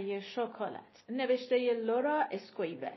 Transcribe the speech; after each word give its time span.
برای 0.00 0.20
شکلات. 0.22 1.04
نوشته 1.08 1.74
لورا 1.74 2.24
اسکویول 2.30 2.96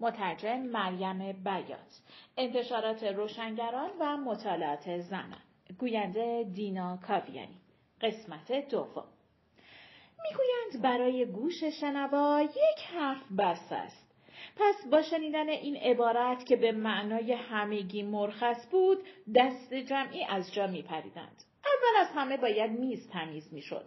مترجم 0.00 0.58
مریم 0.58 1.32
بیات. 1.32 2.00
انتشارات 2.36 3.04
روشنگران 3.04 3.90
و 4.00 4.16
مطالعات 4.16 4.98
زنان. 4.98 5.42
گوینده 5.78 6.44
دینا 6.54 6.96
کاویانی. 6.96 7.58
قسمت 8.00 8.68
دوم. 8.68 9.04
می‌گویند 10.22 10.82
برای 10.82 11.26
گوش 11.26 11.64
شنوا 11.64 12.42
یک 12.42 12.84
حرف 12.94 13.32
بس 13.38 13.72
است. 13.72 14.14
پس 14.56 14.86
با 14.90 15.02
شنیدن 15.02 15.48
این 15.48 15.76
عبارت 15.76 16.46
که 16.46 16.56
به 16.56 16.72
معنای 16.72 17.32
همگی 17.32 18.02
مرخص 18.02 18.66
بود 18.70 18.98
دست 19.34 19.74
جمعی 19.74 20.24
از 20.24 20.54
جا 20.54 20.66
می 20.66 20.82
پریدند. 20.82 21.44
اول 21.64 22.00
از 22.00 22.08
همه 22.14 22.36
باید 22.36 22.70
میز 22.70 23.10
تمیز 23.10 23.54
می‌شد. 23.54 23.84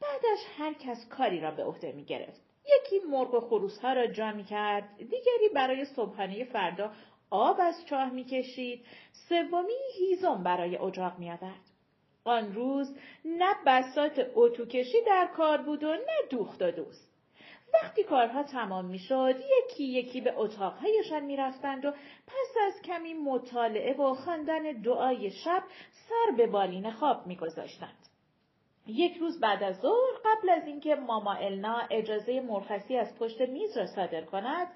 بعدش 0.00 0.38
هر 0.58 0.72
کس 0.72 1.08
کاری 1.08 1.40
را 1.40 1.50
به 1.50 1.64
عهده 1.64 1.92
می 1.92 2.04
گرفت. 2.04 2.40
یکی 2.64 3.06
مرغ 3.10 3.34
و 3.34 3.40
خروس 3.40 3.78
ها 3.78 3.92
را 3.92 4.06
جا 4.06 4.32
می 4.32 4.44
کرد، 4.44 4.96
دیگری 4.98 5.48
برای 5.54 5.84
صبحانه 5.84 6.44
فردا 6.44 6.92
آب 7.30 7.56
از 7.60 7.86
چاه 7.86 8.10
می 8.10 8.24
کشید، 8.24 8.86
سومی 9.28 9.72
هیزم 9.98 10.42
برای 10.42 10.76
اجاق 10.76 11.18
می 11.18 11.30
آورد. 11.30 11.60
آن 12.24 12.54
روز 12.54 12.96
نه 13.24 13.54
بسات 13.66 14.30
اتوکشی 14.34 15.02
در 15.06 15.28
کار 15.36 15.62
بود 15.62 15.84
و 15.84 15.92
نه 15.92 16.28
دوخت 16.30 16.62
و 16.62 16.70
دوست. 16.70 17.17
وقتی 17.82 18.04
کارها 18.04 18.42
تمام 18.42 18.84
می‌شد 18.84 19.34
یکی 19.60 19.84
یکی 19.84 20.20
به 20.20 20.34
اتاقهایشان 20.36 21.24
می‌رفتند 21.24 21.84
و 21.84 21.90
پس 22.26 22.56
از 22.66 22.82
کمی 22.82 23.14
مطالعه 23.14 23.94
و 23.96 24.14
خواندن 24.14 24.62
دعای 24.72 25.30
شب 25.30 25.62
سر 26.08 26.36
به 26.36 26.46
بالین 26.46 26.90
خواب 26.90 27.26
میگذاشتند 27.26 28.08
یک 28.86 29.16
روز 29.16 29.40
بعد 29.40 29.62
از 29.62 29.76
ظهر 29.80 30.14
قبل 30.24 30.50
از 30.50 30.66
اینکه 30.66 30.94
ماما 30.94 31.32
النا 31.32 31.82
اجازه 31.90 32.40
مرخصی 32.40 32.96
از 32.96 33.18
پشت 33.18 33.40
میز 33.40 33.78
را 33.78 33.86
صادر 33.86 34.22
کند 34.22 34.68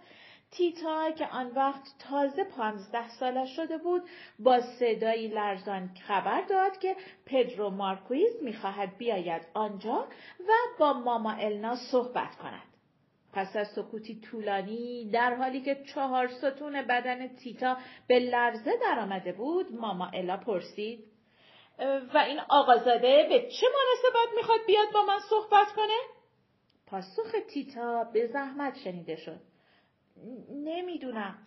تیتا 0.51 1.11
که 1.11 1.27
آن 1.27 1.47
وقت 1.47 1.83
تازه 2.11 2.45
پانزده 2.45 3.09
سالش 3.09 3.57
شده 3.57 3.79
بود 3.79 4.03
با 4.39 4.61
صدایی 4.61 5.29
لرزان 5.29 5.91
خبر 6.07 6.43
داد 6.43 6.79
که 6.79 6.97
پدرو 7.27 7.71
مارکویز 7.71 8.43
می‌خواهد 8.43 8.97
بیاید 8.97 9.43
آنجا 9.55 10.07
و 10.41 10.53
با 10.79 10.93
ماما 10.93 11.33
النا 11.33 11.77
صحبت 11.77 12.37
کند. 12.37 12.72
پس 13.33 13.57
از 13.57 13.69
سکوتی 13.69 14.21
طولانی 14.21 15.11
در 15.11 15.35
حالی 15.35 15.61
که 15.61 15.85
چهار 15.95 16.29
ستون 16.29 16.83
بدن 16.83 17.29
تیتا 17.37 17.77
به 18.09 18.19
لرزه 18.19 18.73
درآمده 18.81 19.33
بود 19.33 19.73
ماما 19.73 20.07
الا 20.07 20.37
پرسید 20.37 21.05
و 22.15 22.19
این 22.19 22.41
آقازاده 22.49 23.27
به 23.29 23.41
چه 23.41 23.67
مناسبت 23.67 24.37
می‌خواد 24.37 24.61
بیاد 24.67 24.93
با 24.95 25.03
من 25.03 25.19
صحبت 25.31 25.73
کنه؟ 25.77 25.97
پاسخ 26.87 27.33
تیتا 27.49 28.05
به 28.05 28.27
زحمت 28.27 28.79
شنیده 28.85 29.17
شد. 29.17 29.41
نمی‌دونم. 30.65 31.39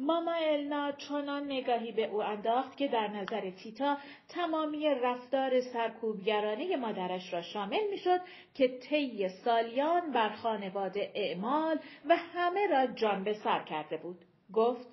ماما 0.00 0.34
النا 0.34 0.92
چنان 0.92 1.44
نگاهی 1.44 1.92
به 1.92 2.04
او 2.04 2.22
انداخت 2.22 2.76
که 2.76 2.88
در 2.88 3.08
نظر 3.08 3.50
تیتا 3.50 3.96
تمامی 4.28 4.88
رفتار 4.88 5.60
سرکوبگرانه 5.60 6.76
مادرش 6.76 7.32
را 7.32 7.42
شامل 7.42 7.90
می‌شد 7.90 8.20
که 8.54 8.68
طی 8.78 9.28
سالیان 9.28 10.12
بر 10.12 10.28
خانواده 10.28 11.12
اعمال 11.14 11.78
و 12.08 12.16
همه 12.16 12.66
را 12.66 12.86
جان 12.86 13.24
به 13.24 13.34
سر 13.34 13.62
کرده 13.62 13.96
بود. 13.96 14.18
گفت 14.54 14.86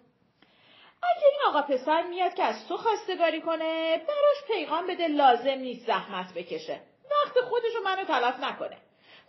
اگه 1.04 1.26
این 1.26 1.40
آقا 1.48 1.62
پسر 1.62 2.08
میاد 2.08 2.34
که 2.34 2.44
از 2.44 2.68
تو 2.68 2.78
خواستگاری 2.78 3.42
کنه 3.42 3.98
براش 3.98 4.44
پیغام 4.48 4.88
بده 4.88 5.08
لازم 5.08 5.50
نیست 5.50 5.88
زحمت 5.88 6.34
بکشه. 6.34 6.80
وقت 7.12 7.46
خودشو 7.50 7.80
منو 7.86 8.04
تلف 8.04 8.40
نکنه. 8.40 8.78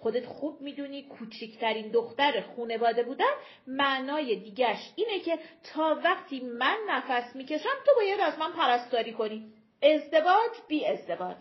خودت 0.01 0.27
خوب 0.27 0.61
می‌دونی 0.61 1.03
کوچکترین 1.03 1.89
دختر 1.89 2.41
خونواده 2.41 3.03
بودن 3.03 3.33
معنای 3.67 4.37
دیگش 4.37 4.93
اینه 4.97 5.21
که 5.21 5.39
تا 5.75 6.01
وقتی 6.05 6.41
من 6.41 6.79
نفس 6.89 7.37
می‌کشم 7.37 7.69
تو 7.87 7.91
باید 7.97 8.21
از 8.21 8.39
من 8.39 8.53
پرستاری 8.53 9.13
کنی. 9.13 9.53
ازدواج 9.83 10.51
بی 10.69 10.87
ازدواج. 10.87 11.37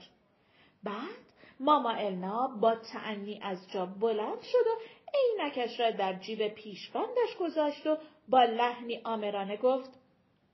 بعد 0.83 1.27
ماما 1.59 1.91
النا 1.91 2.47
با 2.47 2.75
تعنی 2.75 3.39
از 3.43 3.71
جا 3.71 3.85
بلند 3.85 4.41
شد 4.41 4.67
و 4.67 4.79
عینکش 5.13 5.79
را 5.79 5.91
در 5.91 6.13
جیب 6.13 6.47
پیشبندش 6.47 7.35
گذاشت 7.39 7.87
و 7.87 7.97
با 8.27 8.43
لحنی 8.43 9.01
آمرانه 9.03 9.57
گفت 9.57 9.89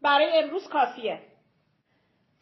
برای 0.02 0.38
امروز 0.38 0.68
کافیه. 0.68 1.22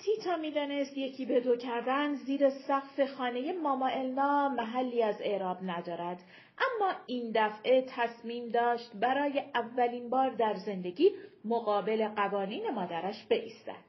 تیتا 0.03 0.37
می‌دانست 0.37 0.97
یکی 0.97 1.25
به 1.25 1.39
دو 1.39 1.55
کردن 1.55 2.15
زیر 2.15 2.49
سقف 2.49 3.05
خانه 3.05 3.53
ماما 3.53 3.87
النا 3.87 4.49
محلی 4.49 5.03
از 5.03 5.15
اعراب 5.21 5.57
ندارد. 5.61 6.19
اما 6.57 6.93
این 7.05 7.31
دفعه 7.35 7.81
تصمیم 7.81 8.49
داشت 8.49 8.91
برای 8.93 9.43
اولین 9.55 10.09
بار 10.09 10.29
در 10.29 10.53
زندگی 10.53 11.11
مقابل 11.45 12.07
قوانین 12.07 12.69
مادرش 12.69 13.25
بایستد. 13.29 13.83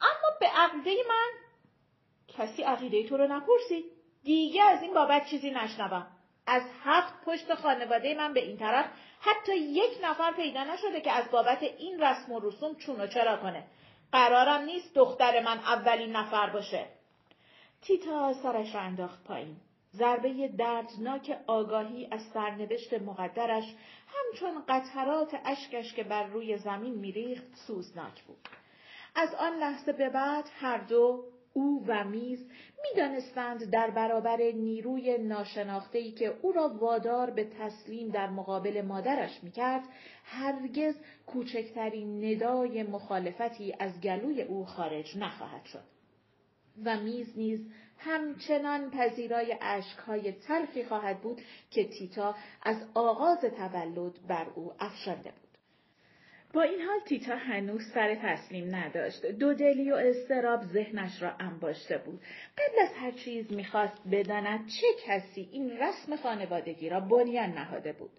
اما 0.00 0.36
به 0.40 0.46
عقیده 0.46 0.90
من 1.08 1.30
کسی 2.28 2.62
عقیده 2.62 3.08
تو 3.08 3.16
رو 3.16 3.26
نپرسید. 3.26 3.84
دیگه 4.24 4.62
از 4.62 4.82
این 4.82 4.94
بابت 4.94 5.26
چیزی 5.26 5.50
نشنوم. 5.50 6.06
از 6.46 6.62
هفت 6.84 7.24
پشت 7.24 7.54
خانواده 7.54 8.14
من 8.14 8.34
به 8.34 8.40
این 8.40 8.56
طرف 8.56 8.86
حتی 9.20 9.56
یک 9.56 9.98
نفر 10.02 10.32
پیدا 10.32 10.64
نشده 10.64 11.00
که 11.00 11.12
از 11.12 11.30
بابت 11.30 11.62
این 11.62 12.02
رسم 12.02 12.32
و 12.32 12.40
رسوم 12.40 12.74
چون 12.74 13.00
و 13.00 13.06
چرا 13.06 13.36
کنه. 13.36 13.64
قرارم 14.12 14.62
نیست 14.62 14.94
دختر 14.94 15.40
من 15.40 15.58
اولین 15.58 16.16
نفر 16.16 16.50
باشه. 16.50 16.86
تیتا 17.82 18.32
سرش 18.32 18.74
را 18.74 18.80
انداخت 18.80 19.24
پایین. 19.24 19.56
ضربه 19.94 20.48
دردناک 20.48 21.38
آگاهی 21.46 22.08
از 22.10 22.20
سرنوشت 22.34 22.92
مقدرش 22.92 23.74
همچون 24.08 24.64
قطرات 24.68 25.40
اشکش 25.44 25.94
که 25.94 26.04
بر 26.04 26.26
روی 26.26 26.58
زمین 26.58 26.94
میریخت 26.94 27.56
سوزناک 27.66 28.22
بود. 28.22 28.48
از 29.14 29.34
آن 29.34 29.52
لحظه 29.56 29.92
به 29.92 30.08
بعد 30.08 30.50
هر 30.60 30.78
دو 30.78 31.24
او 31.52 31.84
و 31.86 32.04
میز 32.04 32.46
می‌دانستند 32.82 33.70
در 33.70 33.90
برابر 33.90 34.36
نیروی 34.36 35.18
ناشناخته‌ای 35.18 36.12
که 36.12 36.34
او 36.42 36.52
را 36.52 36.68
وادار 36.68 37.30
به 37.30 37.44
تسلیم 37.44 38.08
در 38.08 38.30
مقابل 38.30 38.80
مادرش 38.80 39.42
می‌کرد 39.42 39.82
هرگز 40.24 40.94
کوچکترین 41.26 42.24
ندای 42.24 42.82
مخالفتی 42.82 43.74
از 43.78 44.00
گلوی 44.00 44.42
او 44.42 44.64
خارج 44.64 45.16
نخواهد 45.18 45.64
شد. 45.64 45.84
و 46.84 47.00
میز 47.00 47.38
نیز 47.38 47.60
همچنان 47.98 48.90
پذیرای 48.90 49.56
اشکهای 49.60 50.32
تلخی 50.32 50.84
خواهد 50.84 51.20
بود 51.20 51.40
که 51.70 51.84
تیتا 51.84 52.34
از 52.62 52.76
آغاز 52.94 53.40
تولد 53.40 54.26
بر 54.28 54.46
او 54.54 54.72
افشانده 54.80 55.30
بود. 55.30 55.49
با 56.52 56.62
این 56.62 56.80
حال 56.80 57.00
تیتا 57.00 57.36
هنوز 57.36 57.82
سر 57.94 58.14
تسلیم 58.14 58.74
نداشت. 58.74 59.26
دو 59.26 59.54
دلی 59.54 59.92
و 59.92 59.94
استراب 59.94 60.62
ذهنش 60.62 61.22
را 61.22 61.32
انباشته 61.40 61.98
بود. 61.98 62.20
قبل 62.58 62.82
از 62.82 62.88
هر 62.94 63.10
چیز 63.10 63.52
می‌خواست 63.52 64.02
بداند 64.12 64.66
چه 64.66 64.86
کسی 65.06 65.48
این 65.52 65.70
رسم 65.70 66.16
خانوادگی 66.16 66.88
را 66.88 67.00
بنیان 67.00 67.50
نهاده 67.50 67.92
بود. 67.92 68.10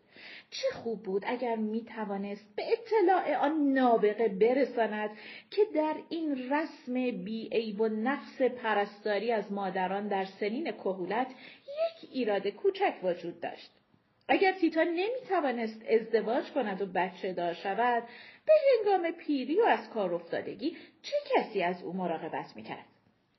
چه 0.49 0.67
خوب 0.73 1.03
بود 1.03 1.23
اگر 1.27 1.55
می 1.55 1.85
توانست 1.85 2.55
به 2.55 2.63
اطلاع 2.71 3.35
آن 3.35 3.73
نابغه 3.73 4.27
برساند 4.27 5.09
که 5.51 5.61
در 5.75 5.95
این 6.09 6.51
رسم 6.53 6.93
بی 6.93 7.75
و 7.79 7.87
نقص 7.87 8.41
پرستاری 8.41 9.31
از 9.31 9.51
مادران 9.51 10.07
در 10.07 10.25
سنین 10.25 10.71
کهولت 10.71 11.27
یک 11.67 12.09
ایراد 12.11 12.47
کوچک 12.47 12.93
وجود 13.03 13.39
داشت. 13.39 13.80
اگر 14.27 14.51
تیتا 14.51 14.83
نمی 14.83 15.21
توانست 15.29 15.81
ازدواج 15.89 16.51
کند 16.51 16.81
و 16.81 16.85
بچه 16.85 17.33
دار 17.33 17.53
شود 17.53 18.03
به 18.45 18.53
هنگام 18.77 19.11
پیری 19.11 19.61
و 19.61 19.65
از 19.65 19.89
کار 19.89 20.13
افتادگی 20.13 20.77
چه 21.01 21.15
کسی 21.35 21.63
از 21.63 21.83
او 21.83 21.93
مراقبت 21.93 22.55
می 22.55 22.63
کرد؟ 22.63 22.85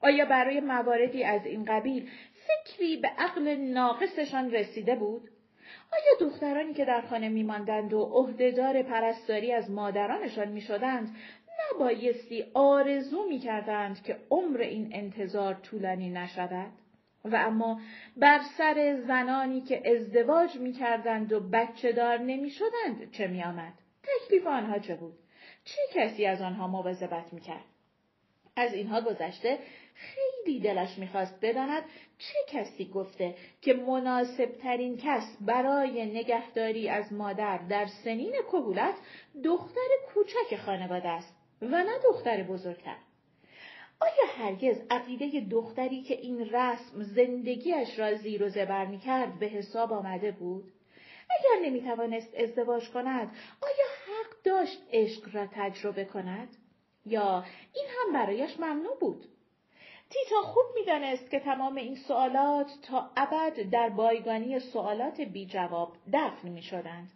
آیا 0.01 0.25
برای 0.25 0.61
مواردی 0.61 1.25
از 1.25 1.47
این 1.47 1.65
قبیل 1.65 2.11
فکری 2.35 2.97
به 2.97 3.09
عقل 3.09 3.57
ناقصشان 3.57 4.51
رسیده 4.51 4.95
بود؟ 4.95 5.29
آیا 5.93 6.31
دخترانی 6.31 6.75
که 6.75 6.85
در 6.85 7.01
خانه 7.01 7.29
میماندند 7.29 7.93
و 7.93 8.03
عهدهدار 8.03 8.83
پرستاری 8.83 9.53
از 9.53 9.71
مادرانشان 9.71 10.49
می‌شدند 10.49 11.17
نبایستی 11.75 12.45
آرزو 12.55 13.29
می‌کردند 13.29 14.03
که 14.03 14.17
عمر 14.31 14.61
این 14.61 14.91
انتظار 14.93 15.55
طولانی 15.55 16.11
نشود 16.11 16.73
و 17.25 17.37
اما 17.37 17.81
بر 18.17 18.41
سر 18.59 19.03
زنانی 19.07 19.61
که 19.61 19.93
ازدواج 19.93 20.57
می‌کردند 20.57 21.33
و 21.33 21.41
بچه 21.41 21.93
دار 21.93 22.19
نمی‌شدند 22.19 23.11
چه 23.13 23.27
میآمد؟ 23.27 23.73
تکلیف 24.03 24.47
آنها 24.47 24.79
چه 24.79 24.95
بود؟ 24.95 25.15
چه 25.65 25.81
کسی 25.95 26.27
از 26.27 26.43
آنها 26.43 26.69
مواظبت 26.69 27.33
می‌کرد؟ 27.33 27.65
از 28.57 28.75
اینها 28.75 29.01
گذشته 29.01 29.59
خیلی 29.95 30.61
دلش 30.61 30.99
می‌خواست 30.99 31.39
بداند 31.43 31.83
چه 32.19 32.59
کسی 32.59 32.85
گفته 32.85 33.35
که 33.61 33.75
مناسب 33.75 34.47
ترین 34.63 34.97
کس 34.97 35.37
برای 35.41 36.07
نگهداری 36.07 36.89
از 36.89 37.13
مادر 37.13 37.59
در 37.59 37.87
سنین 38.05 38.33
کهولت 38.53 38.95
دختر 39.45 39.89
کوچک 40.15 40.57
خانواده 40.57 41.09
است 41.09 41.37
و 41.63 41.67
نه 41.67 41.99
دختر 42.05 42.43
بزرگتر. 42.43 42.97
آیا 44.03 44.33
هرگز 44.39 44.77
عقیده 44.91 45.41
دختری 45.41 46.03
که 46.03 46.15
این 46.21 46.51
رسم 46.51 47.03
زندگیش 47.03 47.99
را 47.99 48.15
زیر 48.15 48.43
و 48.43 48.49
زبر 48.49 48.87
می 48.87 48.99
کرد 48.99 49.39
به 49.39 49.47
حساب 49.47 49.93
آمده 49.93 50.31
بود؟ 50.31 50.73
اگر 51.31 51.67
نمی 51.69 51.83
توانست 51.83 52.35
ازدواج 52.35 52.91
کند، 52.91 53.31
آیا 53.63 53.87
حق 54.07 54.43
داشت 54.45 54.83
عشق 54.93 55.35
را 55.35 55.47
تجربه 55.47 56.05
کند؟ 56.05 56.49
یا 57.07 57.45
این 57.75 57.85
هم 57.89 58.13
برایش 58.13 58.61
ممنوع 58.61 58.99
بود؟ 59.01 59.25
تیتا 60.11 60.43
خوب 60.43 60.65
می‌دانست 60.75 61.31
که 61.31 61.41
تمام 61.41 61.77
این 61.77 61.97
سوالات 61.97 62.71
تا 62.83 63.11
ابد 63.17 63.71
در 63.71 63.89
بایگانی 63.89 64.61
سوالات 64.61 65.21
بی 65.21 65.47
جواب 65.47 65.97
دفن 66.13 66.49
می 66.49 66.63
شدند. 66.63 67.11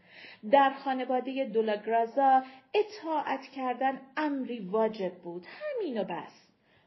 در 0.51 0.71
خانواده 0.71 1.45
دولاگرازا 1.45 2.43
اطاعت 2.75 3.43
کردن 3.43 4.01
امری 4.17 4.61
واجب 4.61 5.15
بود. 5.15 5.47
همین 5.47 6.01
و 6.01 6.05
بس. 6.05 6.46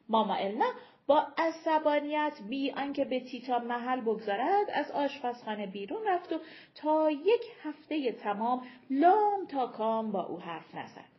ماما 0.10 0.36
النا 0.36 0.74
با 1.08 1.28
عصبانیت 1.38 2.40
بی 2.50 2.72
آنکه 2.72 3.06
به 3.06 3.20
تیتا 3.20 3.60
محل 3.60 4.02
بگذارد 4.02 4.70
از 4.74 4.92
آشپزخانه 4.92 5.68
بیرون 5.68 6.08
رفت 6.08 6.34
و 6.34 6.40
تا 6.76 7.12
یک 7.12 7.42
هفته 7.64 8.12
تمام 8.12 8.68
لام 8.90 9.46
تا 9.46 9.68
کام 9.68 10.12
با 10.12 10.26
او 10.26 10.40
حرف 10.40 10.76
نزد. 10.76 11.10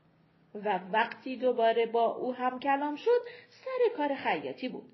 و 0.54 0.81
وقتی 0.92 1.37
دوباره 1.37 1.87
با 1.87 2.06
او 2.06 2.34
هم 2.34 2.60
کلام 2.60 2.96
شد 2.96 3.20
سر 3.48 3.96
کار 3.96 4.14
خیاطی 4.14 4.69
بود. 4.69 4.93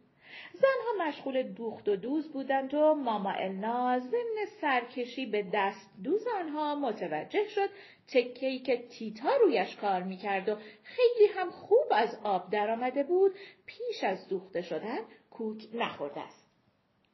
زنها 0.60 1.08
مشغول 1.08 1.42
دوخت 1.42 1.88
و 1.88 1.96
دوز 1.96 2.32
بودند 2.32 2.74
و 2.74 2.94
ماما 2.94 3.30
النا 3.30 3.98
ضمن 3.98 4.44
سرکشی 4.60 5.26
به 5.26 5.46
دست 5.54 5.90
دوز 6.04 6.26
آنها 6.26 6.74
متوجه 6.74 7.48
شد 7.48 7.68
تکهی 8.08 8.58
که 8.58 8.88
تیتا 8.88 9.36
رویش 9.36 9.76
کار 9.76 10.02
می‌کرد 10.02 10.48
و 10.48 10.56
خیلی 10.82 11.32
هم 11.34 11.50
خوب 11.50 11.86
از 11.90 12.18
آب 12.24 12.50
درآمده 12.50 13.02
بود 13.02 13.32
پیش 13.66 14.04
از 14.04 14.28
دوخته 14.28 14.62
شدن 14.62 14.98
کوک 15.30 15.68
نخورده 15.74 16.20
است. 16.20 16.50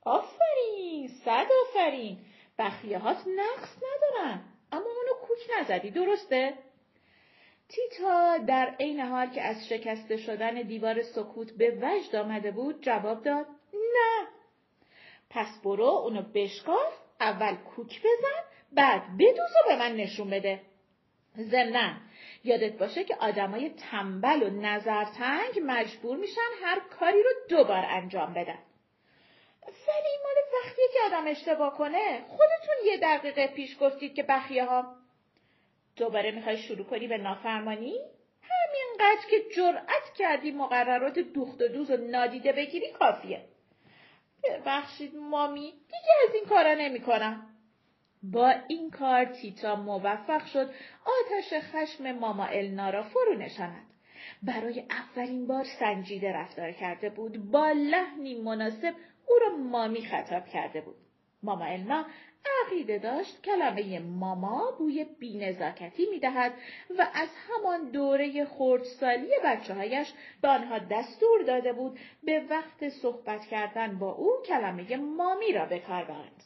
آفرین 0.05 1.09
صد 1.25 1.47
آفرین 1.63 2.19
بخیهات 2.59 3.17
نقص 3.17 3.77
ندارن 3.77 4.41
اما 4.73 4.85
اونو 4.85 5.27
کوک 5.27 5.39
نزدی 5.61 5.91
درسته؟ 5.91 6.55
تیتا 7.73 8.39
در 8.39 8.75
عین 8.81 9.01
حال 9.01 9.27
که 9.27 9.43
از 9.43 9.69
شکسته 9.69 10.17
شدن 10.17 10.63
دیوار 10.63 11.03
سکوت 11.03 11.53
به 11.53 11.71
وجد 11.83 12.17
آمده 12.17 12.51
بود 12.51 12.83
جواب 12.83 13.25
داد 13.25 13.47
نه. 13.73 14.27
پس 15.31 15.61
برو 15.65 15.85
اونو 15.85 16.23
بشکاف 16.35 16.93
اول 17.21 17.55
کوک 17.55 18.01
بزن 18.01 18.45
بعد 18.73 19.03
بدوز 19.19 19.51
و 19.51 19.69
به 19.69 19.77
من 19.77 19.97
نشون 19.97 20.31
بده. 20.31 20.61
ضمنا 21.37 21.95
یادت 22.45 22.79
باشه 22.79 23.05
که 23.05 23.17
آدمای 23.21 23.71
تنبل 23.71 24.43
و 24.43 24.51
نظرتنگ 24.51 25.61
مجبور 25.67 26.17
میشن 26.17 26.51
هر 26.65 26.81
کاری 26.81 27.23
رو 27.23 27.31
دوبار 27.49 27.85
انجام 27.89 28.35
بدن. 28.35 28.59
ولی 29.67 30.19
مال 30.25 30.65
وقتی 30.65 30.83
که 30.93 30.99
آدم 31.07 31.27
اشتباه 31.27 31.79
کنه. 31.79 32.25
خودتون 32.29 32.75
یه 32.85 32.97
دقیقه 32.97 33.47
پیش 33.47 33.77
گفتید 33.81 34.15
که 34.15 34.23
بخیه 34.23 34.65
ها 34.65 35.02
دوباره 35.97 36.31
می‌خوای 36.31 36.59
شروع 36.59 36.87
کنی 36.87 37.07
به 37.07 37.19
نافرمانی؟ 37.19 37.95
همینقدر 38.43 39.27
که 39.31 39.37
جرأت 39.57 40.15
کردی 40.17 40.51
مقررات 40.51 41.19
دوخت 41.19 41.63
و 41.63 41.69
دوز 41.69 41.91
و 41.91 41.97
نادیده 41.97 42.53
بگیری 42.53 42.93
کافیه. 42.93 43.45
ببخشید 44.45 45.17
مامی 45.17 45.73
دیگه 45.73 46.29
از 46.29 46.35
این 46.35 46.45
کارا 46.45 46.75
نمی‌کنم. 46.75 47.47
با 48.23 48.55
این 48.69 48.91
کار 48.91 49.25
تیتا 49.25 49.77
موفق 49.77 50.47
شد 50.47 50.71
آتش 51.05 51.53
خشم 51.53 52.13
ماما 52.13 52.45
النا 52.45 52.91
را 52.91 53.03
فرو 53.03 53.35
نشاند. 53.35 53.87
برای 54.43 54.85
اولین 54.91 55.47
بار 55.47 55.65
سنجیده 55.81 56.33
رفتار 56.33 56.73
کرده 56.73 57.11
بود 57.11 57.51
با 57.51 57.71
لحنی 57.71 58.35
مناسب 58.35 58.95
او 59.29 59.37
را 59.41 59.57
مامی 59.57 60.07
خطاب 60.07 60.47
کرده 60.47 60.81
بود. 60.81 60.97
ماما 61.43 61.65
النا 61.65 62.07
عقیده 62.67 62.99
داشت 62.99 63.43
کلمه 63.43 63.99
ماما 63.99 64.75
بوی 64.79 65.05
بینزاکتی 65.05 66.07
می‌دهد 66.11 66.53
و 66.99 67.07
از 67.15 67.29
همان 67.49 67.91
دوره 67.91 68.45
خردسالی 68.45 69.31
بچه 69.45 69.75
هایش 69.75 70.13
به 70.43 70.49
آنها 70.49 70.79
دستور 70.79 71.43
داده 71.43 71.73
بود 71.73 71.99
به 72.23 72.45
وقت 72.51 72.89
صحبت 72.89 73.47
کردن 73.47 73.99
با 73.99 74.13
او 74.13 74.31
کلمه 74.47 74.97
مامی 74.97 75.53
را 75.53 75.67
به 75.67 75.79
کار 75.79 76.05
برند. 76.05 76.43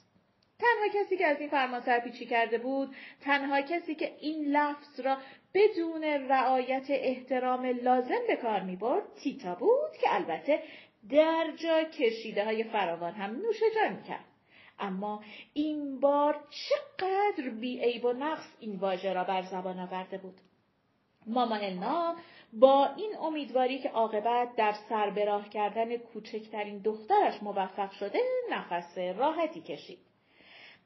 تنها 0.58 1.02
کسی 1.02 1.16
که 1.16 1.26
از 1.26 1.40
این 1.40 1.48
فرمان 1.48 1.80
سرپیچی 1.80 2.26
کرده 2.26 2.58
بود 2.58 2.94
تنها 3.20 3.60
کسی 3.60 3.94
که 3.94 4.16
این 4.20 4.56
لفظ 4.56 5.00
را 5.00 5.16
بدون 5.54 6.04
رعایت 6.04 6.86
احترام 6.88 7.66
لازم 7.66 8.20
به 8.26 8.36
کار 8.36 8.60
می 8.60 8.76
برد 8.76 9.14
تیتا 9.14 9.54
بود 9.54 9.92
که 10.00 10.14
البته 10.14 10.62
در 11.10 11.52
جا 11.56 11.82
کشیده 11.82 12.44
های 12.44 12.64
فراوان 12.64 13.12
هم 13.12 13.30
نوش 13.30 13.60
جان 13.74 14.02
کرد. 14.02 14.35
اما 14.78 15.22
این 15.54 16.00
بار 16.00 16.44
چقدر 16.50 17.50
بیعیب 17.60 18.04
و 18.04 18.12
نقص 18.12 18.46
این 18.60 18.76
واژه 18.76 19.12
را 19.12 19.24
بر 19.24 19.42
زبان 19.42 19.78
آورده 19.78 20.18
بود. 20.18 20.40
ماما 21.26 21.54
النا 21.54 22.16
با 22.52 22.86
این 22.96 23.16
امیدواری 23.20 23.78
که 23.78 23.88
عاقبت 23.88 24.56
در 24.56 24.74
سر 24.88 25.24
راه 25.24 25.48
کردن 25.48 25.96
کوچکترین 25.96 26.78
دخترش 26.78 27.42
موفق 27.42 27.90
شده 27.90 28.18
نفس 28.50 28.98
راحتی 28.98 29.60
کشید. 29.60 30.05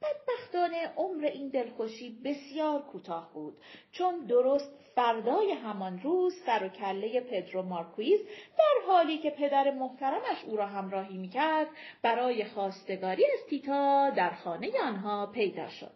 بدبختانه 0.03 0.93
عمر 0.97 1.25
این 1.25 1.49
دلخوشی 1.49 2.19
بسیار 2.25 2.83
کوتاه 2.83 3.31
بود. 3.35 3.57
چون 3.93 4.19
درست 4.19 4.71
فردای 4.95 5.53
همان 5.53 6.01
روز 6.03 6.35
سر 6.47 6.65
و 6.65 6.69
کله 6.69 7.21
پدرو 7.21 7.63
مارکویز 7.63 8.21
در 8.59 8.87
حالی 8.87 9.19
که 9.19 9.31
پدر 9.31 9.71
محترمش 9.71 10.45
او 10.47 10.57
را 10.57 10.67
همراهی 10.67 11.19
می‌کرد 11.19 11.67
برای 12.03 12.45
خواستگاری 12.45 13.25
از 13.25 13.47
تیتا 13.49 14.11
در 14.11 14.31
خانه 14.31 14.71
آنها 14.83 15.27
پیدا 15.27 15.69
شد. 15.69 15.93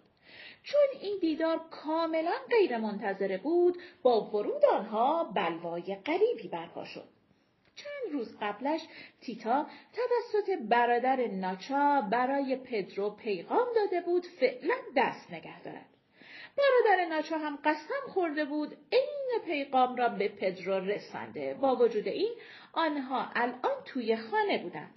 چون 0.62 1.00
این 1.00 1.18
دیدار 1.20 1.60
کاملا 1.70 2.34
غیر 2.50 2.78
منتظره 2.78 3.38
بود 3.38 3.78
با 4.02 4.20
ورود 4.20 4.64
آنها 4.64 5.24
بلوای 5.24 5.96
غریبی 6.06 6.48
برپا 6.48 6.84
شد. 6.84 7.08
چند 7.74 8.12
روز 8.12 8.36
قبلش 8.40 8.80
تیتا 9.20 9.66
توسط 9.92 10.58
برادر 10.68 11.26
ناچا 11.26 12.00
برای 12.12 12.56
پدرو 12.56 13.10
پیغام 13.10 13.66
داده 13.76 14.00
بود 14.00 14.26
فعلا 14.40 14.74
دست 14.96 15.32
نگه 15.32 15.62
دارد. 15.62 15.86
برادر 16.58 17.04
ناچا 17.08 17.38
هم 17.38 17.58
قسم 17.64 17.94
خورده 18.08 18.44
بود 18.44 18.76
عین 18.93 19.44
پیغام 19.44 19.96
را 19.96 20.08
به 20.08 20.28
پدرو 20.28 20.74
رسانده 20.74 21.54
با 21.54 21.76
وجود 21.76 22.08
این 22.08 22.34
آنها 22.72 23.31
الان 23.34 23.82
توی 23.84 24.16
خانه 24.16 24.62
بودند 24.62 24.94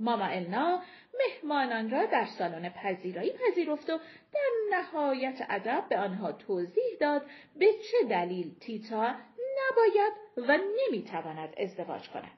ماما 0.00 0.24
النا 0.24 0.82
مهمانان 1.18 1.90
را 1.90 2.06
در 2.06 2.24
سالن 2.24 2.68
پذیرایی 2.68 3.32
پذیرفت 3.32 3.90
و 3.90 3.98
در 4.32 4.76
نهایت 4.76 5.46
ادب 5.48 5.84
به 5.88 5.98
آنها 5.98 6.32
توضیح 6.32 6.96
داد 7.00 7.22
به 7.56 7.66
چه 7.72 8.08
دلیل 8.08 8.58
تیتا 8.58 9.14
نباید 9.58 10.12
و 10.36 10.58
نمی‌تواند 10.86 11.54
ازدواج 11.56 12.08
کند. 12.08 12.30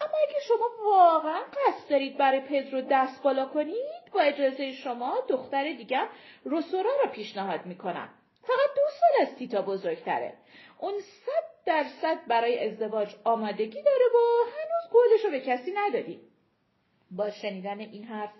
اما 0.00 0.12
اگه 0.28 0.40
شما 0.48 0.70
واقعا 0.84 1.40
قصد 1.42 1.90
دارید 1.90 2.16
برای 2.16 2.40
پدرو 2.40 2.80
دست 2.80 3.22
بالا 3.22 3.46
کنید 3.46 4.12
با 4.12 4.20
اجازه 4.20 4.72
شما 4.72 5.18
دختر 5.28 5.72
دیگر 5.72 6.08
روسورا 6.44 6.90
را 7.04 7.10
پیشنهاد 7.10 7.66
می‌کنم. 7.66 8.08
فقط 8.42 8.76
دو 8.76 8.82
سال 9.00 9.22
از 9.26 9.36
تیتا 9.36 9.62
بزرگتره. 9.62 10.34
اون 10.78 10.94
صد 11.00 11.52
درصد 11.66 12.26
برای 12.26 12.68
ازدواج 12.68 13.14
آمادگی 13.24 13.82
داره 13.82 14.04
و 14.14 14.44
هنوز 14.44 14.92
قولش 14.92 15.24
رو 15.24 15.30
به 15.30 15.40
کسی 15.40 15.72
ندادی 15.72 16.20
با 17.16 17.30
شنیدن 17.30 17.78
این 17.78 18.04
حرف 18.04 18.30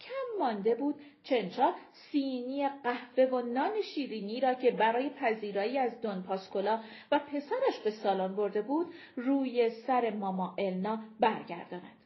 کم 0.00 0.38
مانده 0.38 0.74
بود 0.74 0.94
چنچا 1.22 1.74
سینی 1.92 2.68
قهوه 2.68 3.24
و 3.24 3.40
نان 3.40 3.82
شیرینی 3.82 4.40
را 4.40 4.54
که 4.54 4.70
برای 4.70 5.10
پذیرایی 5.10 5.78
از 5.78 6.00
دون 6.00 6.22
پاسکولا 6.22 6.80
و 7.12 7.18
پسرش 7.18 7.78
به 7.84 7.90
سالن 7.90 8.36
برده 8.36 8.62
بود 8.62 8.94
روی 9.16 9.70
سر 9.70 10.10
ماما 10.10 10.54
النا 10.58 10.98
برگرداند. 11.20 11.96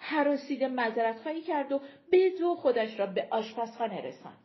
حراسیده 0.00 0.68
مذارت 0.68 1.18
خواهی 1.18 1.42
کرد 1.42 1.72
و 1.72 1.80
به 2.10 2.30
دو 2.38 2.54
خودش 2.54 3.00
را 3.00 3.06
به 3.06 3.28
آشپزخانه 3.30 4.00
رساند. 4.00 4.38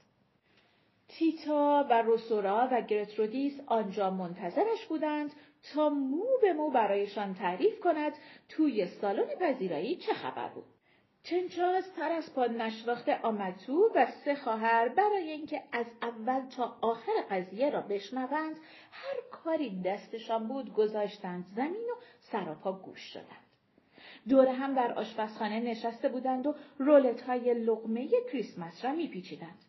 تیتا 1.08 1.88
و 1.90 2.02
روسورا 2.02 2.70
و 2.72 2.82
گرترودیس 2.82 3.60
آنجا 3.68 4.10
منتظرش 4.10 4.86
بودند 4.86 5.34
تا 5.74 5.90
مو 5.90 6.26
به 6.42 6.54
مو 6.54 6.70
برایشان 6.70 7.34
تعریف 7.34 7.80
کند 7.80 8.14
توی 8.50 8.88
سالن 8.88 9.36
پذیرایی 9.40 9.96
چه 9.96 10.14
خبر 10.14 10.48
بود. 10.48 10.66
چنچاز 11.24 11.94
تر 11.94 12.12
از 12.12 12.34
پا 12.36 12.48
آمد 13.24 13.56
تو 13.66 13.92
و 13.96 14.06
سه 14.26 14.36
خواهر 14.36 14.90
برای 14.90 15.32
اینکه 15.32 15.64
از 15.72 15.86
اول 16.02 16.50
تا 16.50 16.78
آخر 16.82 17.12
قضیه 17.32 17.70
را 17.70 17.82
بشنوند 17.82 18.56
هر 18.92 19.16
کاری 19.32 19.82
دستشان 19.82 20.48
بود 20.48 20.74
گذاشتند 20.74 21.46
زمین 21.56 21.90
و 21.90 22.02
سراپا 22.20 22.72
گوش 22.72 23.00
شدند. 23.00 23.46
دور 24.30 24.48
هم 24.48 24.76
در 24.76 24.94
آشپزخانه 24.94 25.60
نشسته 25.60 26.10
بودند 26.10 26.48
و 26.48 26.56
رولت 26.78 27.22
های 27.22 27.54
لغمه 27.54 28.10
کریسمس 28.32 28.86
را 28.86 28.92
میپیچیدند. 28.92 29.60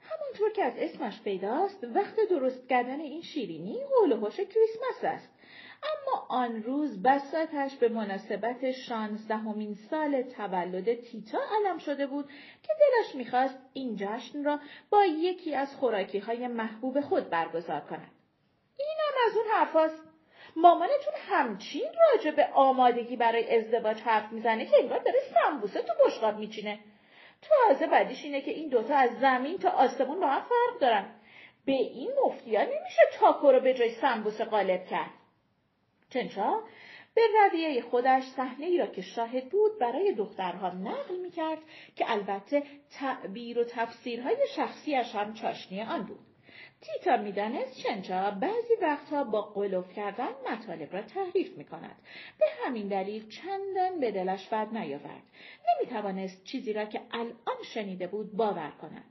همانطور 0.00 0.52
که 0.52 0.64
از 0.64 0.72
اسمش 0.76 1.22
پیداست 1.22 1.84
وقت 1.84 2.16
درست 2.30 2.68
کردن 2.68 3.00
این 3.00 3.22
شیرینی 3.22 3.84
قول 3.84 4.12
و 4.12 4.30
کریسمس 4.30 5.02
است 5.02 5.39
اما 5.82 6.26
آن 6.28 6.62
روز 6.62 7.02
بساتش 7.02 7.76
به 7.76 7.88
مناسبت 7.88 8.70
شانزدهمین 8.70 9.74
سال 9.74 10.22
تولد 10.22 11.00
تیتا 11.00 11.38
علم 11.56 11.78
شده 11.78 12.06
بود 12.06 12.28
که 12.62 12.72
دلش 12.80 13.14
می‌خواست 13.14 13.58
این 13.72 13.96
جشن 13.96 14.44
را 14.44 14.60
با 14.90 15.04
یکی 15.04 15.54
از 15.54 15.76
خوراکی 15.76 16.18
های 16.18 16.48
محبوب 16.48 17.00
خود 17.00 17.30
برگزار 17.30 17.80
کند. 17.80 18.10
اینم 18.78 19.14
از 19.26 19.36
اون 19.36 19.46
حرفاست. 19.52 20.02
مامانتون 20.56 21.14
همچین 21.28 21.88
راجع 22.10 22.30
به 22.30 22.46
آمادگی 22.46 23.16
برای 23.16 23.56
ازدواج 23.56 24.00
حرف 24.00 24.32
می‌زنه 24.32 24.66
که 24.66 24.76
انگار 24.78 24.98
داره 24.98 25.18
سمبوسه 25.34 25.82
تو 25.82 25.92
بشقاب 26.06 26.38
میچینه. 26.38 26.78
تازه 27.42 27.86
بعدیش 27.86 28.24
اینه 28.24 28.40
که 28.40 28.50
این 28.50 28.68
دوتا 28.68 28.94
از 28.94 29.10
زمین 29.20 29.58
تا 29.58 29.70
آسمون 29.70 30.20
با 30.20 30.26
هم 30.26 30.40
فرق 30.40 30.80
دارن. 30.80 31.14
به 31.64 31.72
این 31.72 32.10
مفتیا 32.24 32.62
نمیشه 32.62 33.02
تاکو 33.12 33.52
رو 33.52 33.60
به 33.60 33.74
جای 33.74 33.90
سمبوسه 33.90 34.44
غالب 34.44 34.86
کرد. 34.86 35.10
چنچا 36.10 36.62
به 37.14 37.22
رویه 37.50 37.82
خودش 37.82 38.22
صحنه 38.36 38.66
ای 38.66 38.78
را 38.78 38.86
که 38.86 39.02
شاهد 39.02 39.48
بود 39.48 39.78
برای 39.80 40.14
دخترها 40.14 40.70
نقل 40.70 41.16
می 41.22 41.30
کرد 41.30 41.58
که 41.96 42.10
البته 42.10 42.62
تعبیر 42.90 43.58
و 43.58 43.64
تفسیرهای 43.64 44.36
شخصیش 44.56 45.14
هم 45.14 45.34
چاشنی 45.34 45.82
آن 45.82 46.06
بود. 46.06 46.18
تیتا 46.80 47.16
می‌دانست 47.16 47.76
چنچا 47.82 48.30
بعضی 48.30 48.74
وقتها 48.82 49.24
با 49.24 49.42
قلوف 49.42 49.92
کردن 49.92 50.28
مطالب 50.50 50.92
را 50.92 51.02
تحریف 51.02 51.58
می 51.58 51.64
کند. 51.64 51.96
به 52.38 52.46
همین 52.64 52.88
دلیل 52.88 53.28
چندان 53.28 54.00
به 54.00 54.10
دلش 54.10 54.48
بد 54.48 54.68
نیاورد. 54.72 55.22
نمی 55.68 55.90
توانست 55.90 56.44
چیزی 56.44 56.72
را 56.72 56.84
که 56.84 57.00
الان 57.10 57.62
شنیده 57.74 58.06
بود 58.06 58.36
باور 58.36 58.70
کند. 58.70 59.04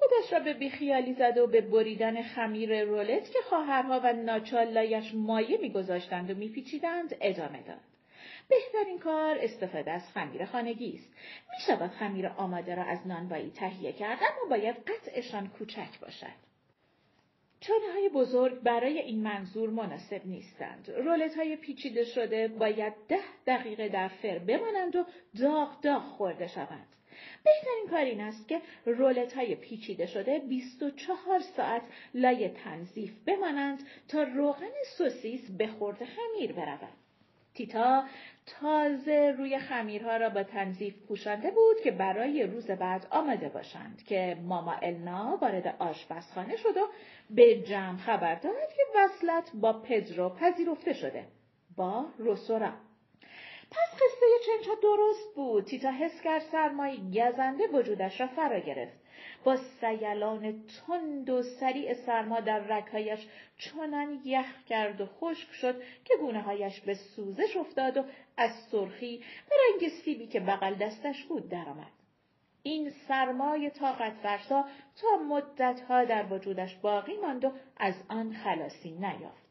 خودش 0.00 0.32
را 0.32 0.40
به 0.40 0.54
بیخیالی 0.54 1.14
زد 1.14 1.38
و 1.38 1.46
به 1.46 1.60
بریدن 1.60 2.22
خمیر 2.22 2.84
رولت 2.84 3.30
که 3.30 3.38
خواهرها 3.48 4.00
و 4.04 4.12
ناچالایش 4.12 5.14
مایه 5.14 5.58
میگذاشتند 5.58 6.30
و 6.30 6.34
میپیچیدند 6.34 7.16
ادامه 7.20 7.62
داد. 7.62 7.80
بهترین 8.48 8.98
کار 8.98 9.38
استفاده 9.40 9.90
از 9.90 10.12
خمیر 10.12 10.44
خانگی 10.44 10.94
است. 10.94 11.12
می‌شود 11.50 11.90
خمیر 11.90 12.26
آماده 12.26 12.74
را 12.74 12.82
از 12.82 13.06
نانوایی 13.06 13.50
تهیه 13.50 13.92
کرد 13.92 14.18
اما 14.18 14.50
باید 14.50 14.76
قطعشان 14.76 15.48
کوچک 15.48 16.00
باشد. 16.00 16.50
چانه 17.60 17.92
های 17.92 18.08
بزرگ 18.08 18.60
برای 18.60 18.98
این 18.98 19.22
منظور 19.22 19.70
مناسب 19.70 20.26
نیستند. 20.26 20.90
رولت 20.90 21.36
های 21.36 21.56
پیچیده 21.56 22.04
شده 22.04 22.48
باید 22.48 22.92
ده 23.08 23.20
دقیقه 23.46 23.88
در 23.88 24.08
فر 24.08 24.38
بمانند 24.38 24.96
و 24.96 25.04
داغ 25.40 25.80
داغ 25.80 26.02
خورده 26.02 26.46
شوند. 26.46 26.86
بهترین 27.44 27.86
کار 27.90 28.04
این 28.04 28.20
است 28.20 28.48
که 28.48 28.60
رولت 28.86 29.32
های 29.32 29.54
پیچیده 29.54 30.06
شده 30.06 30.38
24 30.38 31.40
ساعت 31.40 31.82
لای 32.14 32.48
تنظیف 32.48 33.12
بمانند 33.26 33.86
تا 34.08 34.22
روغن 34.22 34.72
سوسیس 34.98 35.50
به 35.50 35.66
خورد 35.66 35.98
خمیر 36.04 36.52
برود. 36.52 37.00
تیتا 37.54 38.04
تازه 38.46 39.34
روی 39.38 39.58
خمیرها 39.58 40.16
را 40.16 40.28
با 40.28 40.42
تنظیف 40.42 40.94
پوشانده 41.08 41.50
بود 41.50 41.80
که 41.84 41.90
برای 41.90 42.42
روز 42.42 42.70
بعد 42.70 43.06
آماده 43.10 43.48
باشند 43.48 44.02
که 44.06 44.36
ماما 44.42 44.72
النا 44.72 45.38
وارد 45.42 45.76
آشپزخانه 45.78 46.56
شد 46.56 46.76
و 46.76 46.88
به 47.30 47.62
جمع 47.62 47.96
خبر 47.96 48.34
داد 48.34 48.72
که 48.76 48.82
وصلت 48.96 49.50
با 49.54 49.72
پدرو 49.72 50.28
پذیرفته 50.28 50.92
شده 50.92 51.24
با 51.76 52.06
روسورا 52.18 52.72
پس 53.70 53.94
قصه 53.94 54.26
چنچا 54.46 54.74
درست 54.82 55.34
بود 55.34 55.64
تیتا 55.64 55.90
حس 55.90 56.20
کرد 56.20 56.42
سرمایی 56.42 57.10
گزنده 57.10 57.66
وجودش 57.66 58.20
را 58.20 58.26
فرا 58.26 58.58
گرفت 58.58 59.00
با 59.44 59.56
سیلان 59.56 60.64
تند 60.86 61.30
و 61.30 61.42
سریع 61.42 61.94
سرما 61.94 62.40
در 62.40 62.58
رکهایش 62.58 63.26
چنان 63.58 64.20
یخ 64.24 64.64
کرد 64.68 65.00
و 65.00 65.06
خشک 65.06 65.52
شد 65.52 65.82
که 66.04 66.14
گونه 66.20 66.40
هایش 66.40 66.80
به 66.80 66.94
سوزش 66.94 67.56
افتاد 67.56 67.96
و 67.96 68.04
از 68.36 68.50
سرخی 68.70 69.24
به 69.48 69.56
رنگ 69.56 69.90
سیبی 70.04 70.26
که 70.26 70.40
بغل 70.40 70.74
دستش 70.74 71.24
بود 71.24 71.48
درآمد. 71.48 71.92
این 72.62 72.90
سرمای 72.90 73.70
طاقت 73.70 74.12
فرسا 74.12 74.64
تا 75.00 75.16
مدتها 75.16 76.04
در 76.04 76.32
وجودش 76.32 76.76
باقی 76.76 77.16
ماند 77.16 77.44
و 77.44 77.52
از 77.76 77.94
آن 78.08 78.32
خلاصی 78.32 78.90
نیافت. 78.90 79.49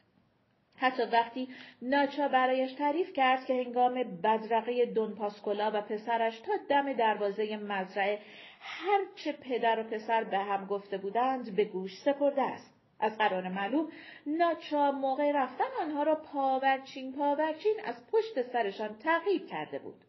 حتی 0.79 1.03
وقتی 1.03 1.47
ناچا 1.81 2.27
برایش 2.27 2.73
تعریف 2.73 3.13
کرد 3.13 3.45
که 3.45 3.53
هنگام 3.53 4.03
بدرقه 4.23 4.85
دون 4.85 5.15
پاسکولا 5.15 5.71
و 5.73 5.81
پسرش 5.81 6.39
تا 6.39 6.53
دم 6.69 6.93
دروازه 6.93 7.57
مزرعه 7.57 8.19
هرچه 8.59 9.31
پدر 9.31 9.79
و 9.79 9.83
پسر 9.83 10.23
به 10.23 10.37
هم 10.37 10.65
گفته 10.65 10.97
بودند 10.97 11.55
به 11.55 11.65
گوش 11.65 11.91
سپرده 12.05 12.41
است. 12.41 12.73
از 12.99 13.17
قرار 13.17 13.47
معلوم 13.47 13.91
ناچا 14.27 14.91
موقع 14.91 15.31
رفتن 15.31 15.65
آنها 15.81 16.03
را 16.03 16.15
پاورچین 16.15 17.13
پاورچین 17.13 17.75
از 17.85 17.95
پشت 18.11 18.51
سرشان 18.51 18.97
تعقیب 18.97 19.47
کرده 19.47 19.79
بود. 19.79 20.01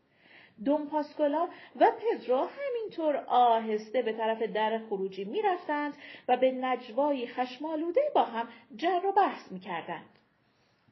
دوم 0.64 0.86
پاسکولا 0.86 1.48
و 1.80 1.86
پدرو 2.00 2.48
همینطور 2.58 3.16
آهسته 3.26 4.02
به 4.02 4.12
طرف 4.12 4.42
در 4.42 4.78
خروجی 4.78 5.24
می‌رفتند 5.24 5.96
و 6.28 6.36
به 6.36 6.52
نجوایی 6.52 7.26
خشمالوده 7.26 8.02
با 8.14 8.22
هم 8.22 8.48
جر 8.76 9.06
و 9.06 9.12
بحث 9.12 9.52
می‌کردند. 9.52 10.19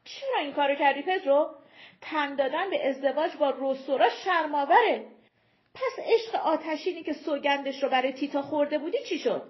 چرا 0.09 0.39
این 0.41 0.53
کارو 0.53 0.75
کردی 0.75 1.03
پدرو؟ 1.03 1.55
تن 2.01 2.35
دادن 2.35 2.71
به 2.71 2.89
ازدواج 2.89 3.37
با 3.37 3.51
روسورا 3.51 4.09
شرماوره. 4.11 5.07
پس 5.75 6.05
عشق 6.05 6.35
آتشینی 6.35 7.03
که 7.03 7.13
سوگندش 7.13 7.83
رو 7.83 7.89
برای 7.89 8.13
تیتا 8.13 8.43
خورده 8.43 8.79
بودی 8.79 8.99
چی 9.09 9.19
شد؟ 9.19 9.43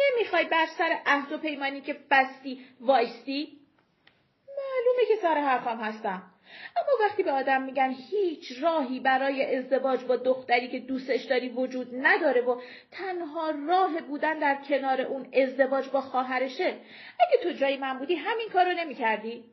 نمی‌خوای 0.00 0.44
بر 0.44 0.66
سر 0.78 0.98
عهد 1.06 1.32
و 1.32 1.38
پیمانی 1.38 1.80
که 1.80 1.96
بستی 2.10 2.64
وایستی؟ 2.80 3.60
معلومه 4.48 5.08
که 5.08 5.16
سر 5.22 5.34
حرفم 5.34 5.80
هستم. 5.80 6.22
اما 6.76 7.06
وقتی 7.06 7.22
به 7.22 7.32
آدم 7.32 7.62
میگن 7.62 7.90
هیچ 8.10 8.62
راهی 8.62 9.00
برای 9.00 9.56
ازدواج 9.56 10.04
با 10.04 10.16
دختری 10.16 10.68
که 10.68 10.78
دوستش 10.78 11.24
داری 11.24 11.48
وجود 11.48 11.88
نداره 11.92 12.40
و 12.40 12.60
تنها 12.90 13.50
راه 13.68 14.00
بودن 14.00 14.38
در 14.38 14.58
کنار 14.68 15.00
اون 15.00 15.28
ازدواج 15.34 15.88
با 15.88 16.00
خواهرشه 16.00 16.76
اگه 17.20 17.42
تو 17.42 17.52
جای 17.52 17.76
من 17.76 17.98
بودی 17.98 18.14
همین 18.14 18.48
کارو 18.48 18.72
نمی‌کردی؟ 18.72 19.44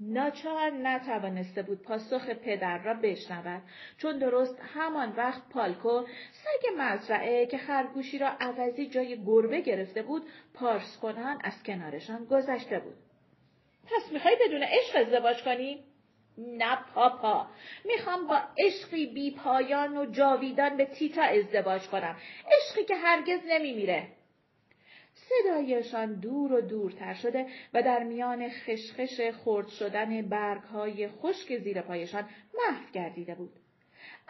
ناچار 0.00 0.70
نتوانسته 0.70 1.62
بود 1.62 1.82
پاسخ 1.82 2.28
پدر 2.30 2.78
را 2.78 2.94
بشنود. 2.94 3.62
چون 3.98 4.18
درست 4.18 4.60
همان 4.74 5.12
وقت 5.16 5.48
پالکو 5.48 6.02
سگ 6.32 6.68
مزرعه 6.78 7.46
که 7.46 7.58
خرگوشی 7.58 8.18
را 8.18 8.28
عوضی 8.40 8.86
جای 8.86 9.24
گربه 9.24 9.60
گرفته 9.60 10.02
بود 10.02 10.22
پارس 10.54 10.98
کنان 11.02 11.38
از 11.44 11.62
کنارشان 11.62 12.24
گذشته 12.24 12.78
بود. 12.78 12.94
پس 13.84 14.12
می‌خوای 14.12 14.36
بدون 14.46 14.62
عشق 14.62 14.96
ازدواج 14.96 15.42
کنی؟ 15.42 15.84
نه 16.38 16.78
پاپا. 16.94 17.46
می‌خوام 17.84 18.26
با 18.26 18.40
عشقی 18.58 19.06
بی 19.06 19.30
پایان 19.30 19.96
و 19.96 20.06
جاویدان 20.06 20.76
به 20.76 20.84
تیتا 20.84 21.22
ازدواج 21.22 21.88
کنم. 21.88 22.16
عشقی 22.56 22.84
که 22.84 22.94
هرگز 22.94 23.40
نمیمیره. 23.48 24.08
صدایشان 25.28 26.14
دور 26.20 26.52
و 26.52 26.60
دورتر 26.60 27.14
شده 27.14 27.46
و 27.74 27.82
در 27.82 28.02
میان 28.02 28.48
خشخش 28.48 29.20
خرد 29.44 29.68
شدن 29.68 30.22
برگهای 30.22 31.08
خشک 31.08 31.58
زیر 31.58 31.80
پایشان 31.80 32.24
محو 32.54 32.90
گردیده 32.92 33.34
بود. 33.34 33.52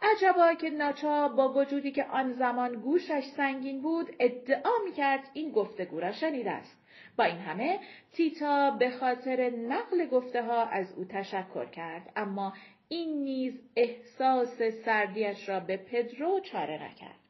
عجبا 0.02 0.54
که 0.54 0.70
ناچا 0.70 1.28
با 1.28 1.52
وجودی 1.52 1.92
که 1.92 2.04
آن 2.04 2.32
زمان 2.32 2.72
گوشش 2.72 3.24
سنگین 3.36 3.82
بود 3.82 4.16
ادعا 4.20 4.72
می‌کرد 4.84 5.30
این 5.32 5.50
گفتگو 5.50 6.00
را 6.00 6.12
شنیده 6.12 6.50
است. 6.50 6.86
با 7.18 7.24
این 7.24 7.38
همه 7.38 7.78
تیتا 8.12 8.70
به 8.70 8.90
خاطر 8.90 9.50
نقل 9.50 10.06
گفته 10.06 10.42
ها 10.42 10.64
از 10.64 10.94
او 10.96 11.04
تشکر 11.04 11.64
کرد 11.64 12.12
اما 12.16 12.52
این 12.88 13.22
نیز 13.22 13.60
احساس 13.76 14.62
سردیش 14.84 15.48
را 15.48 15.60
به 15.60 15.76
پدرو 15.76 16.40
چاره 16.40 16.84
نکرد. 16.84 17.25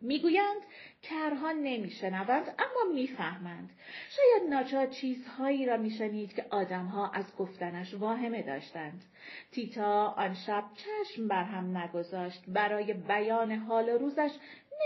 می‌گویند 0.00 0.62
کرها 1.02 1.52
نمیشنوند 1.52 2.54
اما 2.58 2.92
می‌فهمند. 2.94 3.70
شاید 4.10 4.50
ناچار 4.50 4.86
چیزهایی 4.86 5.66
را 5.66 5.76
میشنید 5.76 6.34
که 6.34 6.46
آدمها 6.50 7.10
از 7.10 7.36
گفتنش 7.36 7.94
واهمه 7.94 8.42
داشتند. 8.42 9.04
تیتا 9.52 10.06
آن 10.06 10.34
شب 10.34 10.64
چشم 10.74 11.28
بر 11.28 11.44
هم 11.44 11.76
نگذاشت. 11.76 12.44
برای 12.48 12.92
بیان 12.92 13.52
حال 13.52 13.88
روزش 13.88 14.30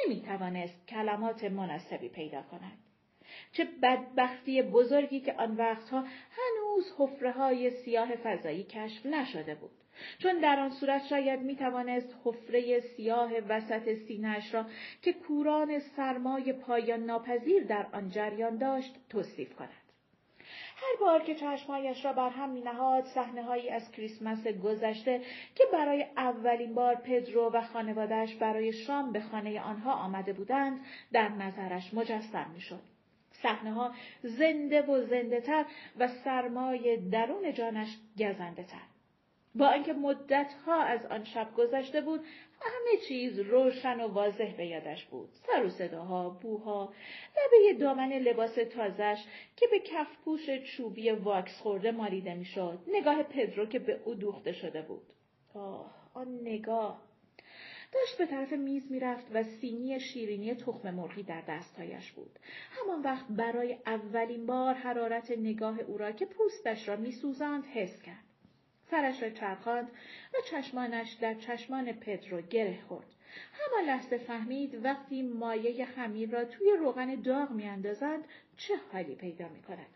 نمی‌توانست 0.04 0.86
کلمات 0.88 1.44
مناسبی 1.44 2.08
پیدا 2.08 2.42
کند. 2.42 2.78
چه 3.52 3.68
بدبختی 3.82 4.62
بزرگی 4.62 5.20
که 5.20 5.32
آن 5.32 5.56
وقتها 5.56 6.00
هنوز 6.30 6.94
حفره 6.98 7.32
های 7.32 7.70
سیاه 7.70 8.16
فضایی 8.16 8.64
کشف 8.64 9.06
نشده 9.06 9.54
بود. 9.54 9.79
چون 10.18 10.38
در 10.38 10.60
آن 10.60 10.70
صورت 10.70 11.06
شاید 11.06 11.40
می 11.40 11.56
توانست 11.56 12.16
حفره 12.24 12.80
سیاه 12.80 13.30
وسط 13.48 13.94
سینهش 13.94 14.54
را 14.54 14.66
که 15.02 15.12
کوران 15.12 15.78
سرمای 15.78 16.52
پایان 16.52 17.04
ناپذیر 17.04 17.64
در 17.64 17.86
آن 17.92 18.10
جریان 18.10 18.56
داشت 18.56 18.94
توصیف 19.08 19.54
کند. 19.54 19.80
هر 20.76 21.00
بار 21.00 21.22
که 21.22 21.34
چشمهایش 21.34 22.04
را 22.04 22.12
بر 22.12 22.28
هم 22.28 22.50
می 22.50 22.60
نهاد 22.60 23.04
صحنه 23.04 23.42
هایی 23.42 23.70
از 23.70 23.92
کریسمس 23.92 24.46
گذشته 24.46 25.20
که 25.54 25.64
برای 25.72 26.06
اولین 26.16 26.74
بار 26.74 26.94
پدرو 26.94 27.50
و 27.52 27.60
خانوادهش 27.60 28.34
برای 28.34 28.72
شام 28.72 29.12
به 29.12 29.20
خانه 29.20 29.60
آنها 29.60 29.92
آمده 29.92 30.32
بودند 30.32 30.80
در 31.12 31.28
نظرش 31.28 31.94
مجسم 31.94 32.50
می 32.54 32.60
شد. 32.60 32.80
صحنه 33.42 33.72
ها 33.72 33.94
زنده 34.22 34.82
و 34.82 35.00
زنده 35.06 35.40
تر 35.40 35.64
و 35.98 36.08
سرمای 36.08 36.96
درون 36.96 37.52
جانش 37.54 37.98
گزنده 38.18 38.64
تر. 38.64 38.89
با 39.54 39.70
اینکه 39.70 39.92
مدتها 39.92 40.82
از 40.82 41.06
آن 41.06 41.24
شب 41.24 41.54
گذشته 41.56 42.00
بود 42.00 42.20
همه 42.60 43.00
چیز 43.08 43.38
روشن 43.38 44.00
و 44.00 44.08
واضح 44.08 44.56
به 44.56 44.66
یادش 44.66 45.04
بود. 45.04 45.28
سر 45.32 45.64
و 45.64 45.68
صداها 45.68 46.30
بوها 46.30 46.92
لبه 47.36 47.78
دامن 47.78 48.12
لباس 48.12 48.54
تازش 48.54 49.24
که 49.56 49.66
به 49.70 49.78
کفپوش 49.78 50.50
چوبی 50.50 51.10
واکس 51.10 51.58
خورده 51.58 51.90
مالیده 51.90 52.34
می‌شد. 52.34 52.78
نگاه 52.88 53.22
پدرو 53.22 53.66
که 53.66 53.78
به 53.78 54.00
او 54.04 54.14
دوخته 54.14 54.52
شده 54.52 54.82
بود. 54.82 55.12
آه 55.54 55.90
آن 56.14 56.40
نگاه. 56.42 57.02
داشت 57.92 58.18
به 58.18 58.26
طرف 58.26 58.52
میز 58.52 58.92
می‌رفت 58.92 59.26
و 59.34 59.42
سینی 59.42 60.00
شیرینی 60.00 60.54
تخم 60.54 60.90
مرغی 60.90 61.22
در 61.22 61.42
دستهایش 61.48 62.12
بود. 62.12 62.38
همان 62.70 63.02
وقت 63.02 63.26
برای 63.30 63.76
اولین 63.86 64.46
بار 64.46 64.74
حرارت 64.74 65.30
نگاه 65.30 65.80
او 65.80 65.98
را 65.98 66.12
که 66.12 66.26
پوستش 66.26 66.88
را 66.88 66.96
میسوزاند 66.96 67.64
حس 67.64 68.02
کرد. 68.02 68.29
سرش 68.90 69.22
را 69.22 69.30
چرخاند 69.30 69.88
و 70.34 70.36
چشمانش 70.50 71.12
در 71.12 71.34
چشمان 71.34 71.92
پدرو 71.92 72.40
گره 72.40 72.78
خورد. 72.88 73.06
همان 73.52 73.84
لحظه 73.84 74.18
فهمید 74.18 74.84
وقتی 74.84 75.22
مایه 75.22 75.86
خمیر 75.86 76.30
را 76.30 76.44
توی 76.44 76.72
روغن 76.78 77.14
داغ 77.14 77.50
میاندازند 77.50 78.24
چه 78.56 78.74
حالی 78.92 79.14
پیدا 79.14 79.48
می 79.48 79.62
کند. 79.62 79.86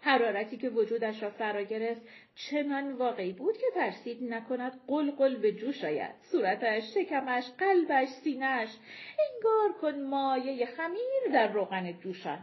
حرارتی 0.00 0.56
که 0.56 0.68
وجودش 0.68 1.22
را 1.22 1.30
فرا 1.30 1.62
گرفت 1.62 2.02
چنان 2.34 2.92
واقعی 2.92 3.32
بود 3.32 3.56
که 3.58 3.66
ترسید 3.74 4.32
نکند 4.34 4.80
قلقل 4.86 5.36
به 5.36 5.52
جوش 5.52 5.84
آید 5.84 6.14
صورتش 6.22 6.94
شکمش 6.94 7.44
قلبش 7.58 8.08
سینهش 8.08 8.76
انگار 9.34 9.80
کن 9.80 10.00
مایه 10.02 10.66
خمیر 10.66 11.32
در 11.32 11.52
روغن 11.52 11.92
جوشان 11.92 12.38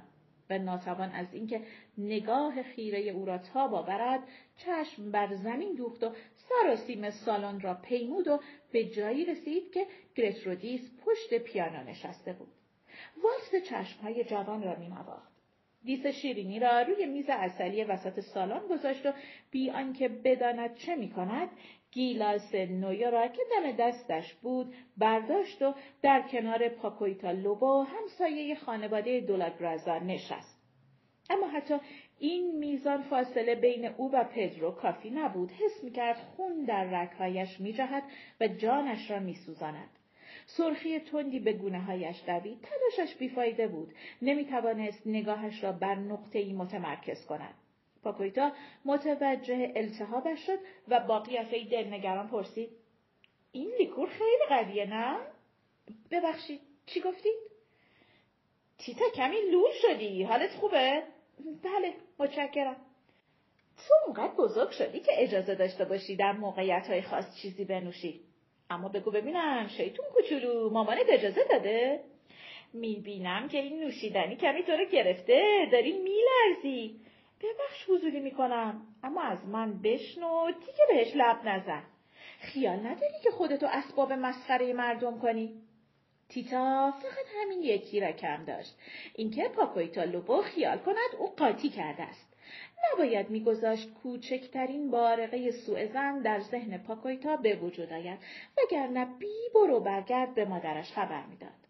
و 0.49 0.57
ناتوان 0.57 1.11
از 1.11 1.33
اینکه 1.33 1.61
نگاه 1.97 2.63
خیره 2.63 2.99
او 2.99 3.25
را 3.25 3.37
تاب 3.37 3.73
آورد 3.73 4.19
چشم 4.57 5.11
بر 5.11 5.35
زمین 5.35 5.75
دوخت 5.75 6.03
و 6.03 6.11
سراسیمه 6.35 7.09
سالن 7.09 7.59
را 7.59 7.73
پیمود 7.73 8.27
و 8.27 8.39
به 8.71 8.83
جایی 8.85 9.25
رسید 9.25 9.71
که 9.71 9.87
گرترودیس 10.15 10.91
پشت 11.05 11.33
پیانو 11.33 11.89
نشسته 11.89 12.33
بود. 12.33 12.47
والس 13.23 13.69
چشمهای 13.69 14.23
جوان 14.23 14.63
را 14.63 14.75
مینواخت. 14.75 15.37
دیس 15.83 16.05
شیرینی 16.05 16.59
را 16.59 16.81
روی 16.81 17.05
میز 17.05 17.25
اصلی 17.29 17.83
وسط 17.83 18.19
سالن 18.19 18.67
گذاشت 18.67 19.05
و 19.05 19.13
بی 19.51 19.69
آنکه 19.69 20.07
بداند 20.07 20.75
چه 20.75 20.95
می‌کند 20.95 21.49
گیلاس 21.91 22.55
نویا 22.55 23.09
را 23.09 23.27
که 23.27 23.41
دم 23.51 23.71
دستش 23.71 24.33
بود 24.33 24.75
برداشت 24.97 25.61
و 25.61 25.73
در 26.01 26.21
کنار 26.21 26.69
پاکویتا 26.69 27.31
لوبو 27.31 27.81
همسایه 27.81 28.55
خانواده 28.55 29.19
دولاگرازا 29.19 29.97
نشست. 29.97 30.57
اما 31.29 31.47
حتی 31.47 31.75
این 32.19 32.57
میزان 32.59 33.03
فاصله 33.03 33.55
بین 33.55 33.85
او 33.85 34.11
و 34.11 34.23
پدرو 34.23 34.71
کافی 34.71 35.09
نبود. 35.09 35.51
حس 35.51 35.83
می‌کرد 35.83 36.17
خون 36.17 36.65
در 36.65 36.83
رکهایش 36.83 37.59
میجهد 37.59 38.03
و 38.41 38.47
جانش 38.47 39.11
را 39.11 39.19
میسوزاند. 39.19 39.89
سرخی 40.45 40.99
تندی 40.99 41.39
به 41.39 41.53
گونه 41.53 41.79
هایش 41.79 42.23
دوید. 42.27 42.57
تلاشش 42.61 43.15
بیفایده 43.15 43.67
بود. 43.67 43.93
نمی‌توانست 44.21 45.07
نگاهش 45.07 45.63
را 45.63 45.71
بر 45.71 45.95
نقطه 45.95 46.39
ای 46.39 46.53
متمرکز 46.53 47.25
کند. 47.25 47.53
پاکویتا 48.03 48.51
متوجه 48.85 49.73
التهابش 49.75 50.45
شد 50.45 50.59
و 50.87 50.99
با 50.99 51.19
قیافه 51.19 51.63
دلنگران 51.63 52.27
پرسید 52.27 52.69
این 53.51 53.71
لیکور 53.79 54.09
خیلی 54.09 54.45
قویه 54.49 54.85
نه؟ 54.85 55.17
ببخشید 56.11 56.61
چی 56.85 57.01
گفتید؟ 57.01 57.37
تیتا 58.77 59.05
کمی 59.15 59.35
لول 59.51 59.71
شدی 59.81 60.23
حالت 60.23 60.51
خوبه؟ 60.51 61.03
بله 61.63 61.93
متشکرم 62.19 62.75
تو 63.77 63.93
اونقدر 64.05 64.33
بزرگ 64.33 64.69
شدی 64.69 64.99
که 64.99 65.11
اجازه 65.13 65.55
داشته 65.55 65.85
باشی 65.85 66.15
در 66.15 66.31
موقعیت 66.31 66.87
های 66.87 67.01
خاص 67.01 67.41
چیزی 67.41 67.65
بنوشی 67.65 68.21
اما 68.69 68.89
بگو 68.89 69.11
ببینم 69.11 69.67
شیطون 69.67 70.05
کوچولو 70.13 70.69
مامانت 70.69 71.05
اجازه 71.09 71.43
داده؟ 71.49 72.03
می‌بینم 72.73 73.47
که 73.47 73.57
این 73.57 73.79
نوشیدنی 73.79 74.35
کمی 74.35 74.63
تو 74.63 74.71
رو 74.71 74.85
گرفته 74.85 75.67
داری 75.71 75.91
میلرزی 75.91 76.99
ببخش 77.41 77.89
حضوری 77.89 78.19
می‌کنم. 78.19 78.81
اما 79.03 79.21
از 79.21 79.45
من 79.45 79.81
بشنو 79.81 80.51
دیگه 80.51 80.85
بهش 80.89 81.11
لب 81.15 81.37
نزن. 81.45 81.83
خیال 82.39 82.79
نداری 82.79 83.19
که 83.23 83.31
خودتو 83.31 83.65
اسباب 83.65 84.13
مسخره 84.13 84.73
مردم 84.73 85.19
کنی؟ 85.19 85.61
تیتا 86.29 86.91
فقط 86.91 87.25
همین 87.41 87.61
یکی 87.61 87.99
را 87.99 88.11
کم 88.11 88.45
داشت. 88.45 88.77
اینکه 89.15 89.49
پاکویتا 89.49 90.03
لوبو 90.03 90.41
خیال 90.41 90.77
کند 90.77 91.15
او 91.19 91.35
قاطی 91.35 91.69
کرده 91.69 92.03
است. 92.03 92.37
نباید 92.93 93.29
میگذاشت 93.29 93.93
کوچکترین 93.93 94.91
بارقه 94.91 95.51
سوء 95.51 95.85
زن 95.85 96.21
در 96.21 96.39
ذهن 96.39 96.77
پاکویتا 96.77 97.35
به 97.35 97.55
وجود 97.55 97.93
آید 97.93 98.19
وگرنه 98.57 99.05
بی 99.19 99.33
برو 99.55 99.79
برگرد 99.79 100.35
به 100.35 100.45
مادرش 100.45 100.91
خبر 100.91 101.25
می‌داد. 101.25 101.66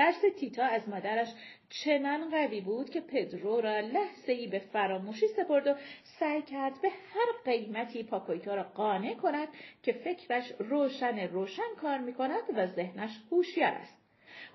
ترس 0.00 0.20
تیتا 0.38 0.64
از 0.64 0.88
مادرش 0.88 1.28
چنان 1.68 2.30
قوی 2.30 2.60
بود 2.60 2.90
که 2.90 3.00
پدرو 3.00 3.60
را 3.60 3.80
لحظه 3.80 4.32
ای 4.32 4.46
به 4.46 4.58
فراموشی 4.58 5.28
سپرد 5.28 5.66
و 5.66 5.74
سعی 6.02 6.42
کرد 6.42 6.80
به 6.82 6.88
هر 6.88 7.26
قیمتی 7.44 8.02
پاکویتا 8.02 8.54
را 8.54 8.62
قانع 8.62 9.14
کند 9.14 9.48
که 9.82 9.92
فکرش 9.92 10.52
روشن 10.58 11.18
روشن 11.18 11.74
کار 11.80 11.98
می 11.98 12.14
کند 12.14 12.42
و 12.56 12.66
ذهنش 12.66 13.10
هوشیار 13.30 13.72
است. 13.72 13.96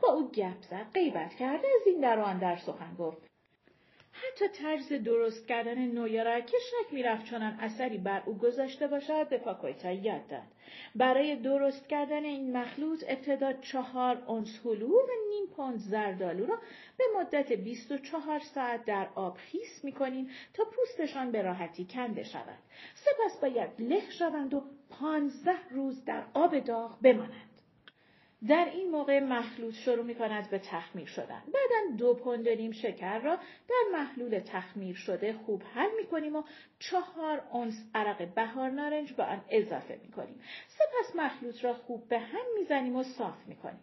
با 0.01 0.13
او 0.13 0.31
گپ 0.31 0.61
زد 0.61 0.85
غیبت 0.93 1.35
کرده 1.35 1.67
از 1.81 1.87
این 1.87 2.01
در 2.01 2.19
آن 2.19 2.39
در 2.39 2.55
سخن 2.55 2.95
گفت 2.99 3.34
حتی 4.15 4.47
طرز 4.47 4.93
درست 4.93 5.47
کردن 5.47 5.77
نویا 5.77 6.23
را 6.23 6.39
که 6.39 6.57
شک 6.57 6.93
می‌رفت 6.93 7.25
چنان 7.25 7.57
اثری 7.59 7.97
بر 7.97 8.23
او 8.25 8.37
گذاشته 8.37 8.87
باشد 8.87 9.29
به 9.29 9.37
پاکویتا 9.37 9.91
یاد 9.91 10.21
برای 10.95 11.35
درست 11.35 11.87
کردن 11.87 12.25
این 12.25 12.57
مخلوط 12.57 13.03
ابتدا 13.07 13.53
چهار 13.53 14.23
اونس 14.27 14.59
هلو 14.65 14.87
و 14.87 15.07
نیم 15.29 15.45
پوند 15.55 15.79
زردالو 15.79 16.45
را 16.45 16.57
به 16.97 17.03
مدت 17.19 17.51
24 17.51 18.39
ساعت 18.39 18.85
در 18.85 19.07
آب 19.15 19.37
خیس 19.37 19.83
می‌کنیم 19.83 20.29
تا 20.53 20.63
پوستشان 20.65 21.31
به 21.31 21.41
راحتی 21.41 21.85
کنده 21.85 22.23
شود. 22.23 22.59
سپس 22.93 23.39
باید 23.41 23.69
له 23.79 24.09
شوند 24.09 24.53
و 24.53 24.63
پانزده 24.89 25.69
روز 25.71 26.05
در 26.05 26.23
آب 26.33 26.59
داغ 26.59 27.01
بمانند. 27.01 27.54
در 28.47 28.69
این 28.73 28.91
موقع 28.91 29.19
مخلوط 29.19 29.73
شروع 29.73 30.05
می 30.05 30.15
کند 30.15 30.49
به 30.49 30.59
تخمیر 30.59 31.05
شدن. 31.07 31.43
بعدا 31.45 31.97
دو 31.97 32.13
پوند 32.13 32.49
نیم 32.49 32.71
شکر 32.71 33.19
را 33.19 33.35
در 33.69 33.83
محلول 33.93 34.39
تخمیر 34.39 34.95
شده 34.95 35.33
خوب 35.33 35.63
حل 35.73 35.89
می 35.97 36.07
کنیم 36.07 36.35
و 36.35 36.43
چهار 36.79 37.41
اونس 37.51 37.73
عرق 37.95 38.33
بهار 38.33 38.69
نارنج 38.69 39.13
به 39.13 39.23
آن 39.23 39.41
اضافه 39.49 39.99
می 40.03 40.11
کنیم. 40.11 40.41
سپس 40.67 41.15
مخلوط 41.15 41.63
را 41.63 41.73
خوب 41.73 42.07
به 42.07 42.19
هم 42.19 42.45
می 42.59 42.63
زنیم 42.63 42.95
و 42.95 43.03
صاف 43.03 43.47
می 43.47 43.55
کنیم. 43.55 43.79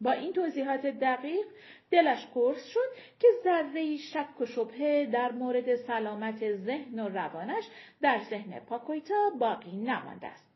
با 0.00 0.12
این 0.12 0.32
توضیحات 0.32 0.86
دقیق 0.86 1.46
دلش 1.90 2.26
قرص 2.34 2.66
شد 2.66 2.88
که 3.20 3.28
ذره 3.44 3.96
شک 3.96 4.40
و 4.40 4.46
شبهه 4.46 5.08
در 5.12 5.32
مورد 5.32 5.76
سلامت 5.76 6.56
ذهن 6.56 7.00
و 7.00 7.08
روانش 7.08 7.64
در 8.00 8.20
ذهن 8.30 8.60
پاکویتا 8.60 9.30
باقی 9.38 9.76
نمانده 9.76 10.26
است. 10.26 10.47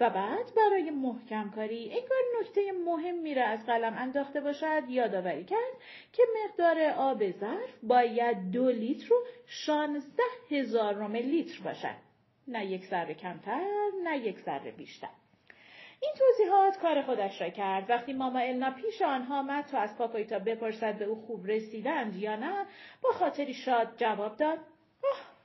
و 0.00 0.10
بعد 0.10 0.54
برای 0.56 0.90
محکم 0.90 1.50
کاری 1.50 1.90
انگار 1.90 2.18
نکته 2.40 2.72
مهمی 2.86 3.34
را 3.34 3.44
از 3.44 3.66
قلم 3.66 3.94
انداخته 3.98 4.40
باشد 4.40 4.82
یادآوری 4.88 5.44
کرد 5.44 5.72
که 6.12 6.22
مقدار 6.44 6.80
آب 6.80 7.30
ظرف 7.30 7.74
باید 7.82 8.50
دو 8.50 8.70
لیتر 8.70 9.12
و 9.12 9.16
شانزده 9.46 10.22
هزار 10.50 11.08
لیتر 11.08 11.62
باشد. 11.64 11.96
نه 12.48 12.66
یک 12.66 12.86
ذره 12.86 13.14
کمتر 13.14 13.66
نه 14.04 14.18
یک 14.18 14.38
ذره 14.38 14.70
بیشتر. 14.70 15.08
این 16.02 16.12
توضیحات 16.18 16.78
کار 16.78 17.02
خودش 17.02 17.40
را 17.40 17.48
کرد. 17.48 17.90
وقتی 17.90 18.12
ماما 18.12 18.38
النا 18.38 18.70
پیش 18.70 19.02
آنها 19.02 19.38
آمد 19.38 19.64
تا 19.66 19.78
از 19.78 19.98
پاپایتا 19.98 20.38
بپرسد 20.38 20.98
به 20.98 21.04
او 21.04 21.14
خوب 21.14 21.46
رسیدند 21.46 22.16
یا 22.16 22.36
نه 22.36 22.66
با 23.02 23.10
خاطری 23.12 23.54
شاد 23.54 23.88
جواب 23.96 24.36
داد 24.36 24.58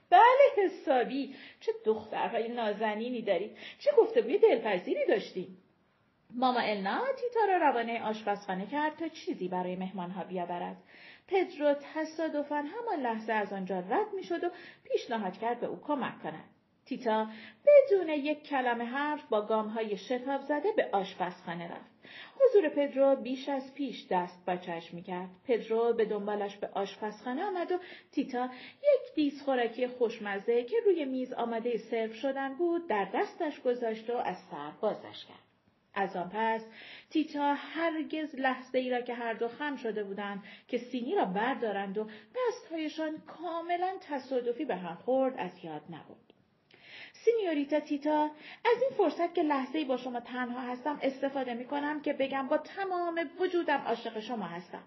بله 0.09 0.65
حسابی. 0.65 1.35
چه 1.59 1.71
دخترهای 1.85 2.47
نازنینی 2.47 3.21
دارید. 3.21 3.57
چه 3.79 3.91
گفتگوی 3.97 4.37
دلپذیری 4.37 5.05
داشتیم. 5.07 5.57
ماما 6.33 6.59
النا 6.59 7.01
تیتا 7.21 7.45
را 7.45 7.57
روانه 7.57 8.03
آشپزخانه 8.03 8.67
کرد 8.67 8.95
تا 8.95 9.07
چیزی 9.07 9.47
برای 9.47 9.75
مهمانها 9.75 10.23
بیاورد. 10.23 10.77
پدرو 11.27 11.73
تصادفا 11.73 12.55
همان 12.55 12.99
لحظه 12.99 13.33
از 13.33 13.53
آنجا 13.53 13.79
رد 13.79 14.13
می‌شد 14.15 14.43
و 14.43 14.49
پیشنهاد 14.83 15.37
کرد 15.37 15.59
به 15.59 15.67
او 15.67 15.81
کمک 15.83 16.21
کند. 16.23 16.49
تیتا 16.85 17.27
بدون 17.65 18.09
یک 18.09 18.43
کلمه 18.43 18.85
حرف 18.85 19.23
با 19.29 19.41
گامهای 19.41 19.97
شتاب 19.97 20.41
زده 20.41 20.71
به 20.75 20.89
آشپزخانه 20.91 21.71
رفت. 21.71 21.94
حضور 22.39 22.69
پدرو 22.69 23.15
بیش 23.15 23.49
از 23.49 23.73
پیش 23.73 24.07
دست 24.09 24.45
با 24.45 24.55
چشم 24.55 25.01
کرد. 25.01 25.29
پدرو 25.47 25.93
به 25.93 26.05
دنبالش 26.05 26.57
به 26.57 26.69
آشپزخانه 26.73 27.43
آمد 27.43 27.71
و 27.71 27.79
تیتا 28.11 28.49
یک 28.77 29.15
دیس 29.15 29.41
خوراکی 29.41 29.87
خوشمزه 29.87 30.63
که 30.63 30.75
روی 30.85 31.05
میز 31.05 31.33
آماده 31.33 31.77
سرو 31.77 32.13
شدن 32.13 32.53
بود 32.53 32.87
در 32.87 33.07
دستش 33.13 33.61
گذاشت 33.61 34.09
و 34.09 34.17
از 34.17 34.37
سر 34.51 34.71
بازش 34.81 35.25
کرد. 35.25 35.45
از 35.95 36.15
آن 36.15 36.29
پس 36.29 36.61
تیتا 37.09 37.53
هرگز 37.53 38.35
لحظه 38.35 38.77
ای 38.77 38.89
را 38.89 39.01
که 39.01 39.13
هر 39.13 39.33
دو 39.33 39.47
خم 39.47 39.75
شده 39.75 40.03
بودند 40.03 40.43
که 40.67 40.77
سینی 40.77 41.15
را 41.15 41.25
بردارند 41.25 41.97
و 41.97 42.07
دستهایشان 42.35 43.21
کاملا 43.27 43.93
تصادفی 44.01 44.65
به 44.65 44.75
هم 44.75 44.95
خورد 44.95 45.35
از 45.37 45.51
یاد 45.63 45.81
نبود. 45.89 46.24
سینیوریتا 47.25 47.79
تیتا 47.79 48.23
از 48.65 48.81
این 48.81 48.97
فرصت 48.97 49.33
که 49.33 49.43
لحظه 49.43 49.85
با 49.85 49.97
شما 49.97 50.19
تنها 50.19 50.61
هستم 50.61 50.99
استفاده 51.01 51.53
می 51.53 51.65
کنم 51.65 52.01
که 52.01 52.13
بگم 52.13 52.47
با 52.47 52.57
تمام 52.57 53.29
وجودم 53.39 53.83
عاشق 53.87 54.19
شما 54.19 54.45
هستم. 54.45 54.83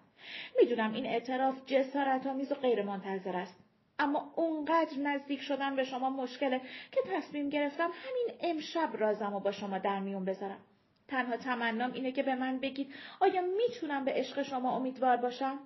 می‌دونم 0.58 0.92
این 0.92 1.06
اعتراف 1.06 1.66
جسارت 1.66 2.26
آمیز 2.26 2.52
و 2.52 2.54
غیر 2.54 2.82
منتظر 2.82 3.36
است. 3.36 3.56
اما 3.98 4.32
اونقدر 4.36 4.98
نزدیک 4.98 5.40
شدم 5.40 5.76
به 5.76 5.84
شما 5.84 6.10
مشکله 6.10 6.60
که 6.92 7.00
تصمیم 7.12 7.48
گرفتم 7.48 7.90
همین 7.94 8.38
امشب 8.40 8.90
رازم 8.98 9.34
و 9.34 9.40
با 9.40 9.52
شما 9.52 9.78
در 9.78 9.98
میون 9.98 10.24
بذارم. 10.24 10.60
تنها 11.08 11.36
تمنام 11.36 11.92
اینه 11.92 12.12
که 12.12 12.22
به 12.22 12.34
من 12.34 12.58
بگید 12.58 12.94
آیا 13.20 13.42
می‌تونم 13.42 14.04
به 14.04 14.12
عشق 14.12 14.42
شما 14.42 14.76
امیدوار 14.76 15.16
باشم؟ 15.16 15.58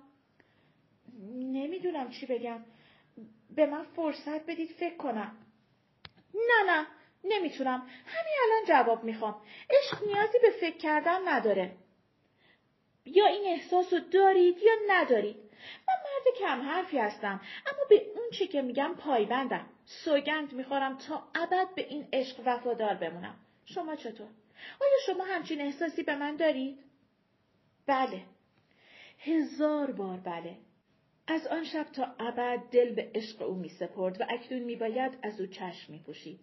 نمی‌دونم 1.33 2.09
چی 2.09 2.25
بگم. 2.25 2.65
به 3.55 3.65
من 3.65 3.83
فرصت 3.83 4.45
بدید 4.45 4.69
فکر 4.69 4.97
کنم. 4.97 5.37
نه 6.33 6.63
نه 6.71 6.87
نمی‌تونم. 7.23 7.89
همین 8.05 8.33
الان 8.43 8.65
جواب 8.67 9.03
می‌خوام. 9.03 9.41
عشق 9.69 10.03
نیازی 10.07 10.39
به 10.41 10.49
فکر 10.49 10.77
کردن 10.77 11.27
نداره. 11.27 11.75
یا 13.05 13.25
این 13.25 13.43
احساس 13.45 13.93
رو 13.93 13.99
دارید 13.99 14.57
یا 14.57 14.73
ندارید. 14.87 15.35
من 15.87 15.93
مرد 16.03 16.37
کم 16.39 16.61
حرفی 16.61 16.97
هستم 16.97 17.41
اما 17.65 17.85
به 17.89 18.05
اون 18.15 18.29
چی 18.31 18.47
که 18.47 18.61
میگم 18.61 18.95
پایبندم. 18.97 19.69
سوگند 19.85 20.53
می‌خورم 20.53 20.97
تا 20.97 21.27
ابد 21.35 21.75
به 21.75 21.87
این 21.87 22.07
عشق 22.13 22.41
وفادار 22.45 22.93
بمونم. 22.93 23.35
شما 23.65 23.95
چطور؟ 23.95 24.27
آیا 24.81 24.93
شما 25.05 25.23
همچین 25.23 25.61
احساسی 25.61 26.03
به 26.03 26.15
من 26.15 26.35
دارید؟ 26.35 26.79
بله. 27.85 28.21
هزار 29.19 29.91
بار 29.91 30.17
بله. 30.17 30.55
از 31.27 31.47
آن 31.47 31.63
شب 31.63 31.83
تا 31.83 32.15
ابد 32.19 32.59
دل 32.71 32.95
به 32.95 33.11
عشق 33.15 33.41
او 33.41 33.55
می 33.55 33.69
سپرد 33.69 34.21
و 34.21 34.25
اکنون 34.29 34.61
می 34.61 34.75
باید 34.75 35.17
از 35.23 35.41
او 35.41 35.47
چشم 35.47 35.91
می 35.93 35.99
پوشید. 35.99 36.39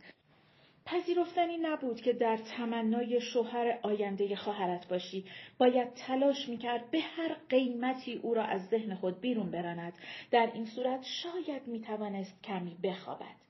پذیرفتنی 0.87 1.57
نبود 1.57 2.01
که 2.01 2.13
در 2.13 2.37
تمنای 2.37 3.21
شوهر 3.21 3.79
آینده 3.83 4.37
خواهرت 4.37 4.89
باشی. 4.89 5.25
باید 5.59 5.95
تلاش 5.95 6.49
می‌کرد 6.49 6.91
به 6.91 7.01
هر 7.01 7.37
قیمتی 7.49 8.15
او 8.15 8.35
را 8.35 8.45
از 8.45 8.69
ذهن 8.69 8.95
خود 8.95 9.21
بیرون 9.21 9.51
براند. 9.51 9.93
در 10.31 10.51
این 10.55 10.67
صورت 10.67 11.03
شاید 11.03 11.67
می‌توانست 11.67 12.43
کمی 12.43 12.77
بخوابد. 12.83 13.50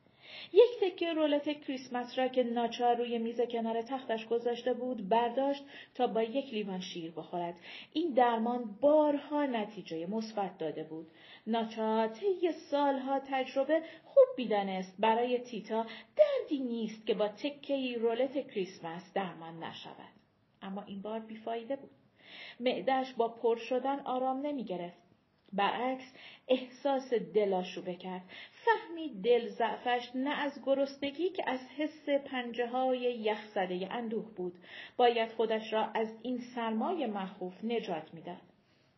یک 0.53 0.81
تکه 0.81 1.12
رولت 1.12 1.61
کریسمس 1.61 2.18
را 2.18 2.29
که 2.29 2.42
ناچار 2.42 2.96
روی 2.96 3.18
میز 3.18 3.40
کنار 3.40 3.83
تختش 3.83 4.26
گذاشته 4.26 4.74
بود 4.74 5.09
برداشت 5.09 5.64
تا 5.94 6.07
با 6.07 6.22
یک 6.22 6.55
لیوان 6.55 6.81
شیر 6.81 7.11
بخورد. 7.11 7.55
این 7.92 8.12
درمان 8.12 8.79
بارها 8.81 9.46
نتیجه 9.46 10.07
مثبت 10.07 10.59
داده 10.59 10.85
بود. 10.85 11.07
ناچار 11.46 12.09
طی 12.09 12.53
سالها 12.70 13.20
تجربه 13.20 13.83
خوب 14.05 14.26
می‌دانست 14.38 14.96
برای 14.98 15.38
تیتا 15.38 15.87
دردی 16.16 16.59
نیست 16.59 17.07
که 17.07 17.14
با 17.14 17.29
تکه 17.29 17.96
رولت 18.00 18.50
کریسمس 18.50 19.12
درمان 19.14 19.64
نشود. 19.64 20.14
اما 20.62 20.83
این 20.83 21.03
بار 21.03 21.20
بیفایده 21.20 21.76
بود. 21.76 21.90
معدش 22.61 23.14
با 23.14 23.29
پر 23.29 23.57
شدن 23.57 24.00
آرام 24.00 24.46
نمی 24.46 24.64
گرفت. 24.64 24.99
برعکس 25.52 26.12
احساس 26.48 27.12
دلاشوبه 27.14 27.94
کرد 27.94 28.22
فهمید 28.52 29.22
دل 29.22 29.48
ضعفش 29.48 30.10
نه 30.14 30.30
از 30.30 30.52
گرسنگی 30.66 31.30
که 31.30 31.50
از 31.50 31.60
حس 31.76 32.08
پنجه 32.08 32.66
های 32.66 32.98
یخزده 32.98 33.88
اندوه 33.90 34.34
بود. 34.34 34.54
باید 34.96 35.32
خودش 35.32 35.72
را 35.72 35.86
از 35.86 36.08
این 36.22 36.40
سرمای 36.54 37.06
مخوف 37.06 37.64
نجات 37.64 38.14
می‌داد. 38.14 38.40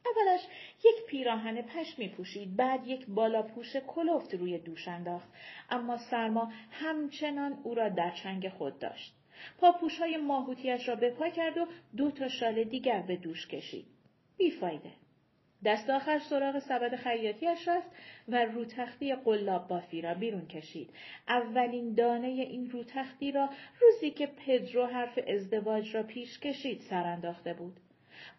اولش 0.07 0.41
یک 0.85 1.07
پیراهن 1.09 1.62
پشمی 1.62 2.09
پوشید 2.09 2.57
بعد 2.57 2.87
یک 2.87 3.07
بالاپوش 3.07 3.77
کلفت 3.77 4.35
روی 4.35 4.59
دوش 4.59 4.88
انداخت. 4.88 5.29
اما 5.71 5.97
سرما 5.97 6.53
همچنان 6.71 7.59
او 7.62 7.75
را 7.75 7.88
در 7.88 8.11
چنگ 8.11 8.49
خود 8.49 8.79
داشت. 8.79 9.15
پاپوش 9.59 9.99
های 9.99 10.19
را 10.87 10.95
به 10.95 11.11
پا 11.11 11.29
کرد 11.29 11.59
و 11.59 11.67
دو 11.97 12.11
تا 12.11 12.29
شال 12.29 12.65
دیگر 12.65 13.03
به 13.03 13.17
دوش 13.17 13.49
کشید. 13.49 13.87
بیفایده. 14.37 15.02
دست 15.64 15.90
آخر 15.90 16.18
سراغ 16.18 16.59
سبد 16.59 16.96
خیاطیش 16.96 17.68
رفت 17.68 17.88
و 18.29 18.44
روتختی 18.44 19.14
قلاب 19.14 19.68
بافی 19.68 20.03
را 20.03 20.14
بیرون 20.14 20.46
کشید. 20.46 20.90
اولین 21.29 21.94
دانه 21.94 22.27
این 22.27 22.70
روتختی 22.70 23.33
را 23.33 23.48
روزی 23.81 24.11
که 24.11 24.27
پدرو 24.27 24.87
حرف 24.87 25.18
ازدواج 25.29 25.96
را 25.96 26.03
پیش 26.03 26.38
کشید 26.38 26.81
سر 26.81 27.07
انداخته 27.07 27.55
بود. 27.55 27.81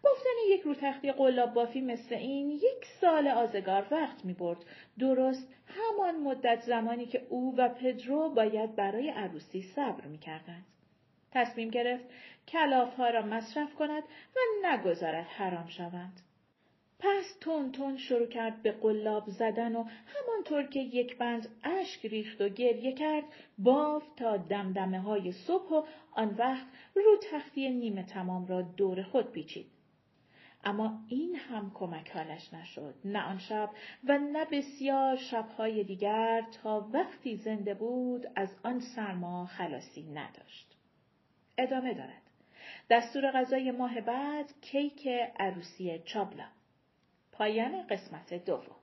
گفتن 0.04 0.30
یک 0.48 0.60
روتختی 0.60 1.12
قلاب 1.12 1.54
بافی 1.54 1.80
مثل 1.80 2.14
این 2.14 2.50
یک 2.50 2.86
سال 3.00 3.28
آزگار 3.28 3.86
وقت 3.90 4.24
می 4.24 4.32
برد. 4.32 4.58
درست 4.98 5.54
همان 5.66 6.20
مدت 6.20 6.60
زمانی 6.60 7.06
که 7.06 7.26
او 7.28 7.54
و 7.56 7.68
پدرو 7.68 8.28
باید 8.28 8.76
برای 8.76 9.10
عروسی 9.10 9.62
صبر 9.62 10.04
می 10.06 10.18
کردند. 10.18 10.64
تصمیم 11.32 11.70
گرفت 11.70 12.04
کلافها 12.48 13.08
را 13.08 13.22
مصرف 13.22 13.74
کند 13.74 14.02
و 14.36 14.40
نگذارد 14.66 15.26
حرام 15.26 15.66
شوند. 15.66 16.20
پس 16.98 17.36
تون 17.40 17.72
تون 17.72 17.96
شروع 17.96 18.26
کرد 18.26 18.62
به 18.62 18.72
قلاب 18.72 19.24
زدن 19.28 19.76
و 19.76 19.84
همانطور 20.06 20.62
که 20.62 20.80
یک 20.80 21.18
بند 21.18 21.48
اشک 21.64 22.06
ریخت 22.06 22.40
و 22.40 22.48
گریه 22.48 22.92
کرد 22.92 23.24
باف 23.58 24.02
تا 24.16 24.36
دمدمه 24.36 25.00
های 25.00 25.32
صبح 25.32 25.70
و 25.70 25.82
آن 26.12 26.34
وقت 26.38 26.66
رو 26.94 27.16
تختی 27.30 27.70
نیمه 27.70 28.02
تمام 28.02 28.46
را 28.46 28.62
دور 28.62 29.02
خود 29.02 29.32
پیچید. 29.32 29.66
اما 30.64 30.98
این 31.08 31.36
هم 31.36 31.70
کمک 31.74 32.10
حالش 32.10 32.54
نشد 32.54 32.94
نه 33.04 33.22
آن 33.22 33.38
شب 33.38 33.70
و 34.04 34.18
نه 34.18 34.44
بسیار 34.44 35.16
شبهای 35.16 35.84
دیگر 35.84 36.42
تا 36.62 36.88
وقتی 36.92 37.36
زنده 37.36 37.74
بود 37.74 38.26
از 38.36 38.48
آن 38.62 38.80
سرما 38.80 39.46
خلاصی 39.46 40.02
نداشت. 40.02 40.76
ادامه 41.58 41.94
دارد. 41.94 42.22
دستور 42.90 43.30
غذای 43.30 43.70
ماه 43.70 44.00
بعد 44.00 44.52
کیک 44.60 45.08
عروسی 45.38 45.98
چابلا 46.04 46.46
پایان 47.38 47.86
قسمت 47.86 48.34
دوم. 48.34 48.76